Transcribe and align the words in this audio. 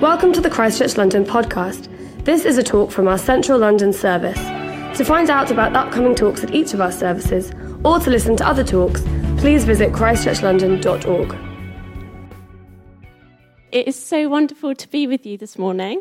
Welcome 0.00 0.32
to 0.32 0.40
the 0.40 0.48
Christchurch 0.48 0.96
London 0.96 1.26
podcast. 1.26 1.86
This 2.24 2.46
is 2.46 2.56
a 2.56 2.62
talk 2.62 2.90
from 2.90 3.06
our 3.06 3.18
Central 3.18 3.58
London 3.58 3.92
service. 3.92 4.38
To 4.96 5.04
find 5.04 5.28
out 5.28 5.50
about 5.50 5.76
upcoming 5.76 6.14
talks 6.14 6.42
at 6.42 6.54
each 6.54 6.72
of 6.72 6.80
our 6.80 6.90
services, 6.90 7.52
or 7.84 8.00
to 8.00 8.08
listen 8.08 8.34
to 8.36 8.48
other 8.48 8.64
talks, 8.64 9.02
please 9.36 9.64
visit 9.64 9.92
christchurchlondon.org. 9.92 11.36
It 13.70 13.86
is 13.86 13.94
so 13.94 14.26
wonderful 14.30 14.74
to 14.74 14.88
be 14.88 15.06
with 15.06 15.26
you 15.26 15.36
this 15.36 15.58
morning. 15.58 16.00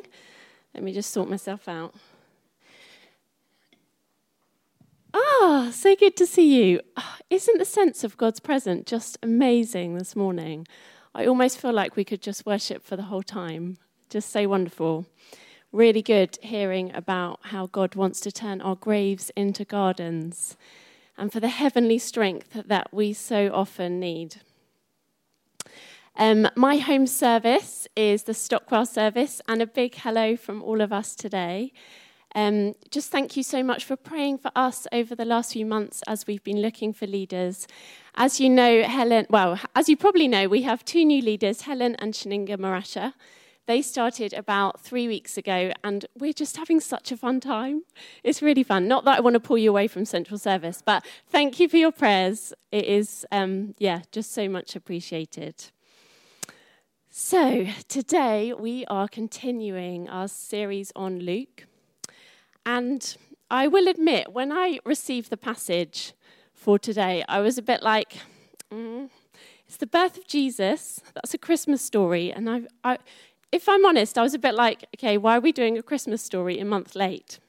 Let 0.74 0.82
me 0.82 0.94
just 0.94 1.12
sort 1.12 1.30
myself 1.30 1.68
out. 1.68 1.94
Ah, 5.14 5.72
so 5.74 5.94
good 5.98 6.16
to 6.16 6.26
see 6.26 6.64
you. 6.64 6.80
Ah, 6.96 7.18
isn't 7.30 7.58
the 7.58 7.66
sense 7.66 8.06
of 8.06 8.16
God's 8.16 8.40
presence 8.40 8.90
just 8.90 9.18
amazing 9.22 9.98
this 9.98 10.16
morning? 10.16 10.66
I 11.14 11.26
almost 11.26 11.58
feel 11.58 11.74
like 11.74 11.98
we 11.98 12.06
could 12.06 12.22
just 12.22 12.46
worship 12.46 12.82
for 12.82 12.96
the 12.96 13.04
whole 13.04 13.24
time. 13.24 13.78
Just 14.10 14.32
so 14.32 14.48
wonderful. 14.48 15.06
Really 15.72 16.02
good 16.02 16.40
hearing 16.42 16.92
about 16.96 17.40
how 17.44 17.68
God 17.68 17.94
wants 17.94 18.20
to 18.22 18.32
turn 18.32 18.60
our 18.60 18.76
graves 18.76 19.30
into 19.36 19.64
gardens 19.64 20.58
and 21.16 21.32
for 21.32 21.40
the 21.40 21.50
heavenly 21.50 22.00
strength 22.00 22.64
that 22.66 22.92
we 22.92 23.14
so 23.14 23.52
often 23.54 24.00
need. 24.00 24.38
Um, 26.16 26.48
my 26.56 26.78
home 26.78 27.06
service 27.06 27.88
is 27.96 28.24
the 28.24 28.34
Stockwell 28.34 28.88
service, 28.88 29.44
and 29.48 29.62
a 29.62 29.68
big 29.68 29.94
hello 29.94 30.36
from 30.36 30.64
all 30.64 30.82
of 30.82 30.92
us 30.92 31.16
today. 31.16 31.72
Um, 32.34 32.74
just 32.90 33.12
thank 33.12 33.38
you 33.38 33.44
so 33.44 33.62
much 33.62 33.86
for 33.86 33.96
praying 33.96 34.40
for 34.40 34.52
us 34.56 34.88
over 34.92 35.14
the 35.14 35.26
last 35.26 35.54
few 35.54 35.68
months 35.68 36.02
as 36.08 36.26
we've 36.26 36.44
been 36.44 36.64
looking 36.64 36.94
for 36.94 37.06
leaders. 37.06 37.68
As 38.16 38.40
you 38.40 38.50
know, 38.50 38.82
Helen, 38.84 39.28
well, 39.30 39.60
as 39.76 39.88
you 39.88 39.96
probably 39.96 40.28
know, 40.28 40.48
we 40.48 40.64
have 40.64 40.84
two 40.84 41.06
new 41.06 41.22
leaders, 41.22 41.62
Helen 41.62 41.96
and 41.98 42.14
Shaninga 42.14 42.58
Marasha. 42.58 43.14
They 43.70 43.84
started 43.84 44.34
about 44.34 44.80
three 44.80 45.08
weeks 45.08 45.38
ago, 45.38 45.72
and 45.84 46.04
we're 46.18 46.34
just 46.34 46.58
having 46.58 46.80
such 46.80 47.12
a 47.12 47.18
fun 47.18 47.40
time. 47.40 47.84
It's 48.24 48.42
really 48.42 48.64
fun. 48.64 48.88
Not 48.88 49.06
that 49.06 49.20
I 49.20 49.22
want 49.22 49.36
to 49.36 49.40
pull 49.40 49.60
you 49.60 49.70
away 49.70 49.88
from 49.88 50.06
Central 50.06 50.40
Service, 50.40 50.82
but 50.84 51.06
thank 51.28 51.60
you 51.60 51.70
for 51.70 51.78
your 51.78 51.92
prayers. 51.92 52.52
It 52.72 52.86
is, 52.86 53.28
um, 53.32 53.76
yeah, 53.78 54.02
just 54.12 54.34
so 54.34 54.50
much 54.50 54.76
appreciated. 54.76 55.66
So, 57.12 57.68
today 57.88 58.54
we 58.54 58.86
are 58.88 59.08
continuing 59.08 60.10
our 60.10 60.28
series 60.28 60.92
on 60.96 61.20
Luke. 61.20 61.68
And 62.66 63.16
I 63.52 63.68
will 63.68 63.88
admit, 63.88 64.34
when 64.34 64.52
I 64.52 64.80
received 64.84 65.30
the 65.30 65.38
passage 65.38 66.14
for 66.56 66.80
today, 66.80 67.24
I 67.30 67.42
was 67.42 67.60
a 67.60 67.62
bit 67.62 67.84
like, 67.84 68.18
mm, 68.74 69.12
it's 69.68 69.78
the 69.78 69.86
birth 69.86 70.18
of 70.18 70.26
Jesus. 70.26 71.00
That's 71.14 71.36
a 71.36 71.38
Christmas 71.38 71.84
story. 71.84 72.34
And 72.34 72.50
I, 72.50 72.62
I, 72.84 72.98
if 73.52 73.68
I'm 73.68 73.86
honest, 73.86 74.18
I 74.18 74.22
was 74.22 74.34
a 74.34 74.40
bit 74.40 74.56
like, 74.56 74.86
okay, 74.96 75.18
why 75.18 75.38
are 75.38 75.42
we 75.42 75.52
doing 75.52 75.78
a 75.78 75.84
Christmas 75.84 76.22
story 76.22 76.60
a 76.60 76.66
month 76.66 76.96
late? 76.96 77.40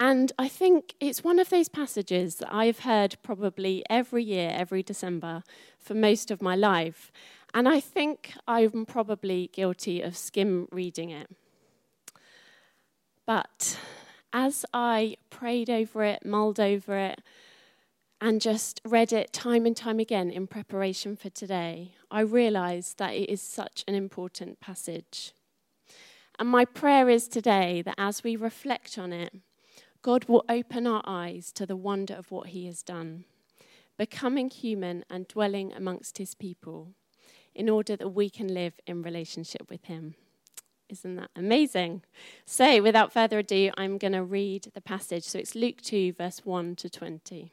And 0.00 0.32
I 0.38 0.48
think 0.48 0.94
it's 0.98 1.22
one 1.22 1.38
of 1.38 1.50
those 1.50 1.68
passages 1.68 2.36
that 2.36 2.52
I've 2.52 2.80
heard 2.80 3.16
probably 3.22 3.84
every 3.90 4.24
year, 4.24 4.50
every 4.52 4.82
December, 4.82 5.42
for 5.78 5.94
most 5.94 6.30
of 6.30 6.40
my 6.40 6.56
life. 6.56 7.12
And 7.52 7.68
I 7.68 7.80
think 7.80 8.32
I'm 8.48 8.86
probably 8.86 9.50
guilty 9.52 10.00
of 10.00 10.16
skim 10.16 10.68
reading 10.72 11.10
it. 11.10 11.28
But 13.26 13.78
as 14.32 14.64
I 14.72 15.16
prayed 15.28 15.68
over 15.68 16.02
it, 16.02 16.24
mulled 16.24 16.58
over 16.58 16.96
it, 16.96 17.20
and 18.20 18.40
just 18.40 18.80
read 18.84 19.12
it 19.12 19.32
time 19.32 19.64
and 19.64 19.76
time 19.76 19.98
again 19.98 20.30
in 20.30 20.46
preparation 20.46 21.16
for 21.16 21.30
today, 21.30 21.94
I 22.10 22.20
realized 22.20 22.98
that 22.98 23.14
it 23.14 23.30
is 23.30 23.40
such 23.40 23.84
an 23.88 23.94
important 23.94 24.60
passage. 24.60 25.32
And 26.38 26.48
my 26.48 26.64
prayer 26.64 27.08
is 27.08 27.28
today 27.28 27.82
that 27.82 27.94
as 27.98 28.22
we 28.22 28.36
reflect 28.36 28.98
on 28.98 29.12
it, 29.12 29.34
God 30.02 30.26
will 30.26 30.44
open 30.48 30.86
our 30.86 31.02
eyes 31.04 31.52
to 31.52 31.66
the 31.66 31.76
wonder 31.76 32.14
of 32.14 32.30
what 32.30 32.48
He 32.48 32.66
has 32.66 32.82
done, 32.82 33.24
becoming 33.98 34.50
human 34.50 35.04
and 35.10 35.28
dwelling 35.28 35.72
amongst 35.72 36.18
His 36.18 36.34
people, 36.34 36.94
in 37.54 37.68
order 37.68 37.96
that 37.96 38.10
we 38.10 38.30
can 38.30 38.52
live 38.52 38.74
in 38.86 39.02
relationship 39.02 39.68
with 39.68 39.84
Him. 39.84 40.14
Isn't 40.88 41.16
that 41.16 41.30
amazing? 41.36 42.02
So, 42.46 42.82
without 42.82 43.12
further 43.12 43.38
ado, 43.38 43.70
I'm 43.76 43.98
going 43.98 44.12
to 44.12 44.24
read 44.24 44.70
the 44.74 44.80
passage. 44.80 45.24
So, 45.24 45.38
it's 45.38 45.54
Luke 45.54 45.82
2, 45.82 46.14
verse 46.14 46.40
1 46.44 46.76
to 46.76 46.90
20. 46.90 47.52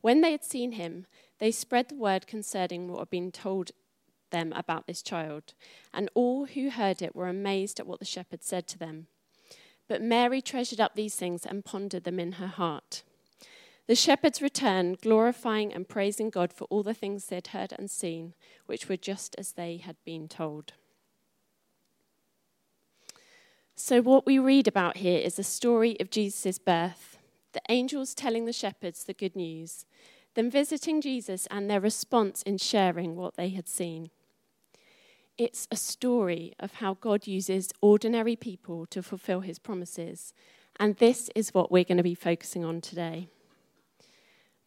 When 0.00 0.20
they 0.20 0.32
had 0.32 0.44
seen 0.44 0.72
him, 0.72 1.06
they 1.38 1.50
spread 1.50 1.88
the 1.88 1.96
word 1.96 2.26
concerning 2.26 2.88
what 2.88 3.00
had 3.00 3.10
been 3.10 3.32
told 3.32 3.72
them 4.30 4.52
about 4.54 4.86
this 4.86 5.02
child, 5.02 5.54
and 5.92 6.10
all 6.14 6.46
who 6.46 6.70
heard 6.70 7.02
it 7.02 7.14
were 7.14 7.28
amazed 7.28 7.80
at 7.80 7.86
what 7.86 7.98
the 7.98 8.04
shepherds 8.04 8.46
said 8.46 8.66
to 8.68 8.78
them. 8.78 9.06
But 9.88 10.02
Mary 10.02 10.42
treasured 10.42 10.80
up 10.80 10.94
these 10.94 11.14
things 11.14 11.46
and 11.46 11.64
pondered 11.64 12.04
them 12.04 12.18
in 12.18 12.32
her 12.32 12.48
heart. 12.48 13.02
The 13.86 13.94
shepherds 13.94 14.42
returned, 14.42 15.00
glorifying 15.00 15.72
and 15.72 15.88
praising 15.88 16.30
God 16.30 16.52
for 16.52 16.64
all 16.64 16.82
the 16.82 16.94
things 16.94 17.26
they 17.26 17.36
had 17.36 17.48
heard 17.48 17.72
and 17.72 17.88
seen, 17.88 18.34
which 18.66 18.88
were 18.88 18.96
just 18.96 19.36
as 19.38 19.52
they 19.52 19.76
had 19.76 19.96
been 20.04 20.26
told. 20.26 20.72
So, 23.76 24.00
what 24.00 24.26
we 24.26 24.38
read 24.38 24.66
about 24.66 24.96
here 24.96 25.20
is 25.20 25.36
the 25.36 25.44
story 25.44 25.96
of 26.00 26.10
Jesus' 26.10 26.58
birth 26.58 27.15
the 27.56 27.72
angels 27.72 28.14
telling 28.14 28.44
the 28.44 28.52
shepherds 28.52 29.04
the 29.04 29.14
good 29.14 29.34
news, 29.34 29.86
them 30.34 30.50
visiting 30.50 31.00
Jesus 31.00 31.48
and 31.50 31.70
their 31.70 31.80
response 31.80 32.42
in 32.42 32.58
sharing 32.58 33.16
what 33.16 33.36
they 33.36 33.48
had 33.48 33.66
seen. 33.66 34.10
It's 35.38 35.66
a 35.70 35.76
story 35.76 36.52
of 36.60 36.74
how 36.74 36.98
God 37.00 37.26
uses 37.26 37.70
ordinary 37.80 38.36
people 38.36 38.84
to 38.86 39.02
fulfill 39.02 39.40
his 39.40 39.58
promises, 39.58 40.34
and 40.78 40.96
this 40.96 41.30
is 41.34 41.54
what 41.54 41.72
we're 41.72 41.84
going 41.84 41.96
to 41.96 42.02
be 42.02 42.14
focusing 42.14 42.62
on 42.62 42.82
today. 42.82 43.28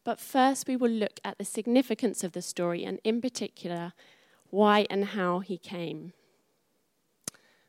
But 0.03 0.19
first, 0.19 0.67
we 0.67 0.75
will 0.75 0.89
look 0.89 1.19
at 1.23 1.37
the 1.37 1.45
significance 1.45 2.23
of 2.23 2.31
the 2.31 2.41
story, 2.41 2.83
and 2.83 2.99
in 3.03 3.21
particular, 3.21 3.93
why 4.49 4.87
and 4.89 5.05
how 5.05 5.41
he 5.41 5.59
came. 5.59 6.13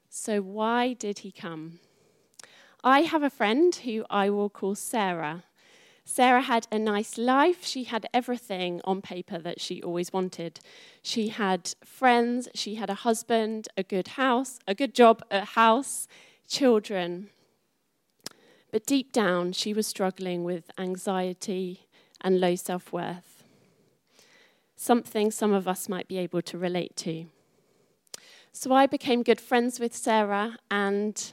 So, 0.08 0.40
why 0.40 0.94
did 0.94 1.18
he 1.18 1.30
come? 1.30 1.78
I 2.82 3.00
have 3.02 3.22
a 3.22 3.30
friend 3.30 3.74
who 3.74 4.04
I 4.08 4.30
will 4.30 4.48
call 4.48 4.74
Sarah. 4.74 5.44
Sarah 6.04 6.42
had 6.42 6.66
a 6.72 6.78
nice 6.78 7.18
life. 7.18 7.64
She 7.64 7.84
had 7.84 8.06
everything 8.12 8.80
on 8.84 9.02
paper 9.02 9.38
that 9.38 9.60
she 9.60 9.82
always 9.82 10.12
wanted. 10.12 10.60
She 11.02 11.28
had 11.28 11.74
friends, 11.84 12.48
she 12.54 12.76
had 12.76 12.90
a 12.90 12.94
husband, 12.94 13.68
a 13.76 13.82
good 13.82 14.08
house, 14.08 14.58
a 14.66 14.74
good 14.74 14.94
job, 14.94 15.22
a 15.30 15.44
house, 15.44 16.08
children. 16.48 17.28
But 18.72 18.86
deep 18.86 19.12
down, 19.12 19.52
she 19.52 19.74
was 19.74 19.86
struggling 19.86 20.42
with 20.42 20.70
anxiety 20.78 21.86
and 22.20 22.40
low 22.40 22.54
self 22.54 22.92
worth. 22.92 23.44
Something 24.76 25.30
some 25.30 25.52
of 25.52 25.68
us 25.68 25.88
might 25.88 26.08
be 26.08 26.18
able 26.18 26.42
to 26.42 26.56
relate 26.56 26.96
to. 26.96 27.26
So 28.52 28.72
I 28.72 28.86
became 28.86 29.22
good 29.22 29.40
friends 29.40 29.78
with 29.78 29.94
Sarah, 29.94 30.56
and 30.70 31.32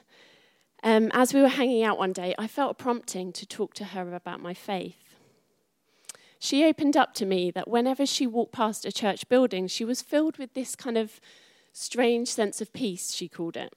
um, 0.82 1.10
as 1.12 1.34
we 1.34 1.40
were 1.40 1.48
hanging 1.48 1.82
out 1.82 1.98
one 1.98 2.12
day, 2.12 2.34
I 2.38 2.46
felt 2.46 2.72
a 2.72 2.82
prompting 2.82 3.32
to 3.32 3.46
talk 3.46 3.74
to 3.74 3.84
her 3.86 4.14
about 4.14 4.40
my 4.40 4.54
faith. 4.54 5.16
She 6.38 6.64
opened 6.64 6.96
up 6.96 7.14
to 7.14 7.26
me 7.26 7.50
that 7.50 7.68
whenever 7.68 8.06
she 8.06 8.26
walked 8.26 8.52
past 8.52 8.84
a 8.84 8.92
church 8.92 9.28
building, 9.28 9.66
she 9.66 9.84
was 9.84 10.02
filled 10.02 10.38
with 10.38 10.54
this 10.54 10.76
kind 10.76 10.96
of 10.96 11.20
strange 11.72 12.28
sense 12.28 12.60
of 12.60 12.72
peace, 12.72 13.12
she 13.12 13.28
called 13.28 13.56
it. 13.56 13.72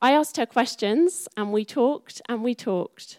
I 0.00 0.12
asked 0.12 0.36
her 0.36 0.46
questions, 0.46 1.26
and 1.36 1.52
we 1.52 1.64
talked 1.64 2.22
and 2.28 2.44
we 2.44 2.54
talked. 2.54 3.18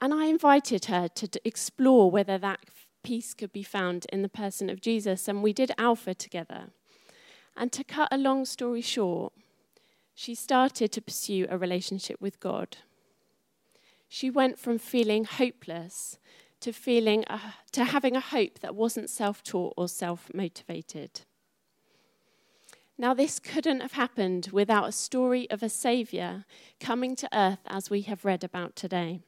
And 0.00 0.12
I 0.12 0.26
invited 0.26 0.86
her 0.86 1.08
to 1.08 1.28
explore 1.44 2.10
whether 2.10 2.36
that 2.38 2.60
peace 3.04 3.32
could 3.32 3.52
be 3.52 3.62
found 3.62 4.06
in 4.12 4.22
the 4.22 4.28
person 4.28 4.68
of 4.68 4.80
Jesus, 4.80 5.28
and 5.28 5.42
we 5.42 5.52
did 5.52 5.70
Alpha 5.78 6.14
together. 6.14 6.70
And 7.56 7.70
to 7.72 7.84
cut 7.84 8.08
a 8.10 8.18
long 8.18 8.44
story 8.44 8.80
short, 8.80 9.32
she 10.18 10.34
started 10.34 10.90
to 10.90 11.00
pursue 11.00 11.46
a 11.48 11.56
relationship 11.56 12.20
with 12.20 12.40
God. 12.40 12.78
She 14.08 14.30
went 14.30 14.58
from 14.58 14.76
feeling 14.76 15.24
hopeless 15.24 16.18
to 16.58 16.72
feeling 16.72 17.24
to 17.70 17.84
having 17.84 18.16
a 18.16 18.20
hope 18.20 18.58
that 18.58 18.74
wasn't 18.74 19.10
self-taught 19.10 19.74
or 19.76 19.86
self-motivated. 19.86 21.20
Now 22.98 23.14
this 23.14 23.38
couldn't 23.38 23.80
have 23.80 23.92
happened 23.92 24.48
without 24.52 24.88
a 24.88 24.92
story 24.92 25.48
of 25.52 25.62
a 25.62 25.68
savior 25.68 26.46
coming 26.80 27.14
to 27.14 27.28
earth 27.32 27.62
as 27.68 27.88
we 27.88 28.00
have 28.02 28.24
read 28.24 28.42
about 28.42 28.74
today. 28.74 29.20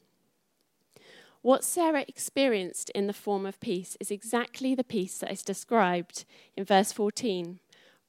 What 1.41 1.63
Sarah 1.63 2.05
experienced 2.09 2.91
in 2.97 3.07
the 3.07 3.13
form 3.13 3.47
of 3.47 3.61
peace 3.61 3.97
is 4.01 4.11
exactly 4.11 4.75
the 4.75 4.83
peace 4.83 5.19
that 5.19 5.31
is 5.31 5.45
described 5.45 6.25
in 6.57 6.65
verse 6.65 6.91
14 6.91 7.61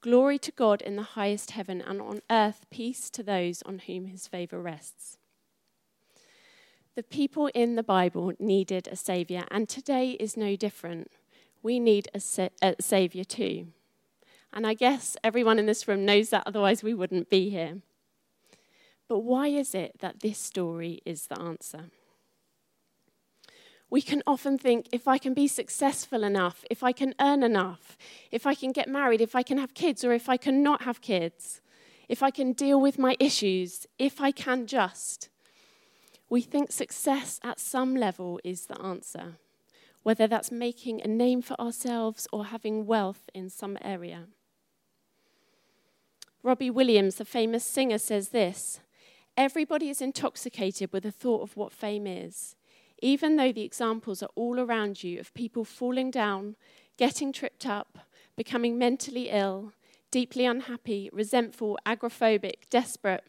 Glory 0.02 0.36
to 0.36 0.50
God 0.50 0.82
in 0.82 0.96
the 0.96 1.02
highest 1.02 1.52
heaven, 1.52 1.80
and 1.80 2.02
on 2.02 2.22
earth 2.28 2.66
peace 2.70 3.08
to 3.10 3.22
those 3.22 3.62
on 3.62 3.78
whom 3.78 4.06
his 4.06 4.26
favor 4.26 4.60
rests. 4.60 5.16
The 6.96 7.04
people 7.04 7.46
in 7.54 7.76
the 7.76 7.84
Bible 7.84 8.32
needed 8.40 8.88
a 8.88 8.96
savior, 8.96 9.44
and 9.48 9.68
today 9.68 10.10
is 10.18 10.36
no 10.36 10.56
different. 10.56 11.12
We 11.62 11.78
need 11.78 12.08
a, 12.12 12.18
sa- 12.18 12.48
a 12.60 12.74
savior 12.80 13.22
too. 13.22 13.68
And 14.52 14.66
I 14.66 14.74
guess 14.74 15.16
everyone 15.22 15.60
in 15.60 15.66
this 15.66 15.86
room 15.86 16.04
knows 16.04 16.30
that, 16.30 16.42
otherwise, 16.46 16.82
we 16.82 16.94
wouldn't 16.94 17.30
be 17.30 17.48
here. 17.48 17.78
But 19.08 19.20
why 19.20 19.46
is 19.48 19.72
it 19.72 20.00
that 20.00 20.18
this 20.18 20.38
story 20.38 21.00
is 21.06 21.28
the 21.28 21.40
answer? 21.40 21.90
We 23.92 24.00
can 24.00 24.22
often 24.26 24.56
think 24.56 24.88
if 24.90 25.06
I 25.06 25.18
can 25.18 25.34
be 25.34 25.46
successful 25.46 26.24
enough, 26.24 26.64
if 26.70 26.82
I 26.82 26.92
can 26.92 27.14
earn 27.20 27.42
enough, 27.42 27.98
if 28.30 28.46
I 28.46 28.54
can 28.54 28.72
get 28.72 28.88
married, 28.88 29.20
if 29.20 29.36
I 29.36 29.42
can 29.42 29.58
have 29.58 29.74
kids, 29.74 30.02
or 30.02 30.14
if 30.14 30.30
I 30.30 30.38
can 30.38 30.62
not 30.62 30.84
have 30.84 31.02
kids, 31.02 31.60
if 32.08 32.22
I 32.22 32.30
can 32.30 32.54
deal 32.54 32.80
with 32.80 32.98
my 32.98 33.16
issues, 33.20 33.86
if 33.98 34.18
I 34.18 34.30
can 34.30 34.66
just. 34.66 35.28
We 36.30 36.40
think 36.40 36.72
success 36.72 37.38
at 37.44 37.60
some 37.60 37.94
level 37.94 38.40
is 38.42 38.64
the 38.64 38.80
answer, 38.80 39.36
whether 40.02 40.26
that's 40.26 40.50
making 40.50 41.02
a 41.02 41.06
name 41.06 41.42
for 41.42 41.60
ourselves 41.60 42.26
or 42.32 42.46
having 42.46 42.86
wealth 42.86 43.28
in 43.34 43.50
some 43.50 43.76
area. 43.82 44.24
Robbie 46.42 46.70
Williams, 46.70 47.16
the 47.16 47.26
famous 47.26 47.62
singer, 47.62 47.98
says 47.98 48.30
this 48.30 48.80
Everybody 49.36 49.90
is 49.90 50.00
intoxicated 50.00 50.94
with 50.94 51.02
the 51.02 51.12
thought 51.12 51.42
of 51.42 51.58
what 51.58 51.72
fame 51.72 52.06
is 52.06 52.56
even 53.02 53.34
though 53.36 53.52
the 53.52 53.64
examples 53.64 54.22
are 54.22 54.30
all 54.36 54.60
around 54.60 55.02
you 55.02 55.18
of 55.18 55.34
people 55.34 55.64
falling 55.64 56.10
down, 56.10 56.54
getting 56.96 57.32
tripped 57.32 57.66
up, 57.66 57.98
becoming 58.36 58.78
mentally 58.78 59.28
ill, 59.28 59.72
deeply 60.12 60.46
unhappy, 60.46 61.10
resentful, 61.12 61.76
agoraphobic, 61.84 62.70
desperate. 62.70 63.24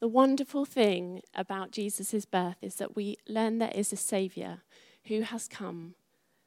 The 0.00 0.06
wonderful 0.06 0.64
thing 0.64 1.22
about 1.34 1.72
Jesus' 1.72 2.24
birth 2.24 2.56
is 2.62 2.76
that 2.76 2.94
we 2.94 3.16
learn 3.28 3.58
there 3.58 3.72
is 3.74 3.92
a 3.92 3.96
Saviour 3.96 4.62
who 5.06 5.22
has 5.22 5.48
come, 5.48 5.94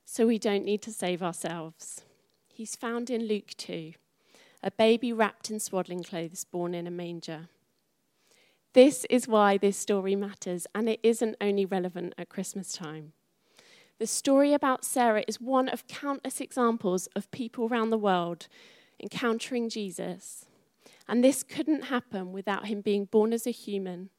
so 0.06 0.26
we 0.26 0.40
don't 0.40 0.64
need 0.64 0.82
to 0.84 0.92
save 0.92 1.22
ourselves. 1.22 2.04
He's 2.48 2.78
found 2.78 3.10
in 3.10 3.28
Luke 3.28 3.52
2, 3.58 3.94
a 4.64 4.72
baby 4.72 5.12
wrapped 5.12 5.52
in 5.52 5.60
swaddling 5.60 6.04
clothes 6.04 6.46
born 6.46 6.74
in 6.74 6.88
a 6.88 6.92
manger. 6.92 7.50
This 8.76 9.06
is 9.10 9.26
why 9.26 9.58
this 9.58 9.78
story 9.78 10.18
matters, 10.18 10.68
and 10.76 10.90
it 10.90 11.00
isn't 11.02 11.38
only 11.40 11.66
relevant 11.66 12.14
at 12.18 12.28
Christmas 12.28 12.74
time. 12.74 13.14
The 14.00 14.06
story 14.06 14.52
about 14.52 14.84
Sarah 14.84 15.24
is 15.30 15.40
one 15.40 15.70
of 15.70 15.88
countless 15.88 16.42
examples 16.42 17.08
of 17.16 17.32
people 17.32 17.70
around 17.70 17.90
the 17.90 17.98
world 17.98 18.50
encountering 19.00 19.70
Jesus. 19.70 20.48
And 21.08 21.24
this 21.24 21.42
couldn't 21.42 21.86
happen 21.86 22.34
without 22.34 22.66
him 22.66 22.82
being 22.82 23.06
born 23.06 23.32
as 23.32 23.48
a 23.48 23.52
human, 23.52 24.10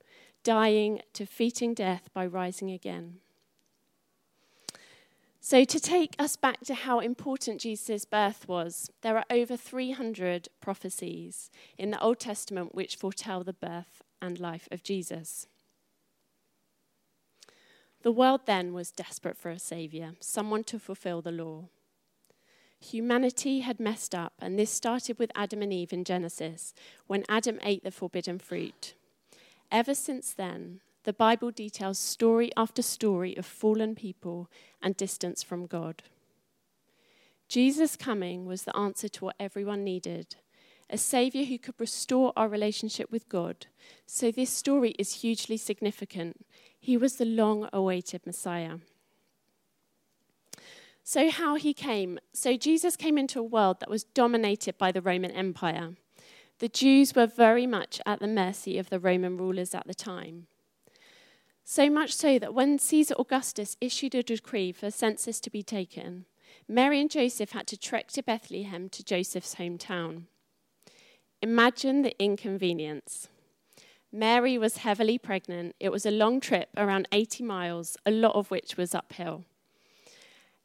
dying, 0.43 1.03
defeating 1.13 1.75
death 1.75 2.09
by 2.15 2.25
rising 2.25 2.71
again. 2.71 3.19
So, 5.39 5.65
to 5.65 5.79
take 5.79 6.17
us 6.19 6.37
back 6.37 6.61
to 6.61 6.75
how 6.75 7.01
important 7.01 7.61
Jesus' 7.61 8.07
birth 8.07 8.49
was, 8.49 8.91
there 9.03 9.19
are 9.19 9.27
over 9.29 9.55
300 9.55 10.49
prophecies 10.63 11.51
in 11.77 11.91
the 11.91 12.01
Old 12.01 12.19
Testament 12.19 12.75
which 12.75 12.97
foretell 12.97 13.45
the 13.45 13.53
birth 13.53 14.03
and 14.21 14.39
life 14.39 14.69
of 14.71 14.83
Jesus. 14.83 15.47
The 18.03 18.13
world 18.13 18.43
then 18.47 18.73
was 18.73 18.93
desperate 18.93 19.37
for 19.37 19.51
a 19.51 19.59
savior, 19.59 20.13
someone 20.21 20.65
to 20.65 20.79
fulfill 20.79 21.23
the 21.23 21.33
law. 21.33 21.65
Humanity 22.81 23.61
had 23.61 23.81
messed 23.81 24.15
up, 24.15 24.35
and 24.39 24.59
this 24.59 24.71
started 24.71 25.19
with 25.19 25.33
Adam 25.35 25.63
and 25.63 25.73
Eve 25.73 25.93
in 25.93 26.05
Genesis, 26.05 26.75
when 27.07 27.25
Adam 27.29 27.59
ate 27.63 27.83
the 27.83 27.91
forbidden 27.91 28.39
fruit. 28.39 28.95
Ever 29.73 29.95
since 29.95 30.33
then, 30.33 30.81
the 31.05 31.13
Bible 31.13 31.51
details 31.51 31.99
story 31.99 32.51
after 32.57 32.83
story 32.83 33.37
of 33.37 33.47
fallen 33.47 33.95
people 33.95 34.49
and 34.83 34.97
distance 34.97 35.43
from 35.43 35.67
God. 35.67 36.03
Jesus' 37.49 37.97
coming 37.97 38.45
was 38.45 38.65
the 38.65 38.77
answer 38.77 39.09
to 39.09 39.25
what 39.25 39.37
everyone 39.41 39.85
needed 39.85 40.37
a 40.89 40.99
Savior 40.99 41.45
who 41.45 41.59
could 41.59 41.75
restore 41.79 42.33
our 42.37 42.49
relationship 42.49 43.11
with 43.11 43.29
God. 43.29 43.67
So 44.07 44.31
this 44.31 44.51
story 44.51 44.91
is 44.99 45.23
hugely 45.23 45.57
significant. 45.57 46.47
He 46.79 46.97
was 46.97 47.17
the 47.17 47.25
long 47.25 47.69
awaited 47.73 48.27
Messiah. 48.27 48.79
So, 51.03 51.31
how 51.31 51.55
he 51.55 51.73
came. 51.73 52.19
So, 52.33 52.57
Jesus 52.57 52.97
came 52.97 53.17
into 53.17 53.39
a 53.39 53.45
world 53.45 53.79
that 53.79 53.89
was 53.89 54.03
dominated 54.03 54.77
by 54.77 54.91
the 54.91 55.01
Roman 55.01 55.31
Empire. 55.31 55.95
The 56.59 56.69
Jews 56.69 57.15
were 57.15 57.27
very 57.27 57.65
much 57.65 58.01
at 58.05 58.19
the 58.19 58.27
mercy 58.27 58.77
of 58.77 58.91
the 58.91 58.99
Roman 58.99 59.37
rulers 59.37 59.73
at 59.73 59.87
the 59.87 59.95
time. 59.95 60.49
So 61.63 61.91
much 61.91 62.15
so 62.15 62.39
that 62.39 62.55
when 62.55 62.79
Caesar 62.79 63.15
Augustus 63.19 63.77
issued 63.81 64.15
a 64.15 64.23
decree 64.23 64.73
for 64.73 64.87
a 64.87 64.91
census 64.91 65.39
to 65.41 65.51
be 65.51 65.63
taken, 65.63 66.25
Mary 66.69 67.01
and 67.01 67.11
Joseph 67.11 67.53
had 67.53 67.67
to 67.69 67.77
trek 67.77 68.09
to 68.13 68.23
Bethlehem 68.23 68.89
to 68.89 69.05
Joseph's 69.05 69.57
hometown. 69.57 70.23
Imagine 71.47 72.03
the 72.03 72.13
inconvenience. 72.19 73.29
Mary 74.11 74.59
was 74.59 74.79
heavily 74.79 75.17
pregnant. 75.17 75.77
It 75.79 75.93
was 75.93 76.05
a 76.05 76.11
long 76.11 76.41
trip, 76.41 76.71
around 76.77 77.07
80 77.13 77.45
miles, 77.45 77.97
a 78.05 78.11
lot 78.11 78.35
of 78.35 78.51
which 78.51 78.77
was 78.77 78.97
uphill. 78.97 79.45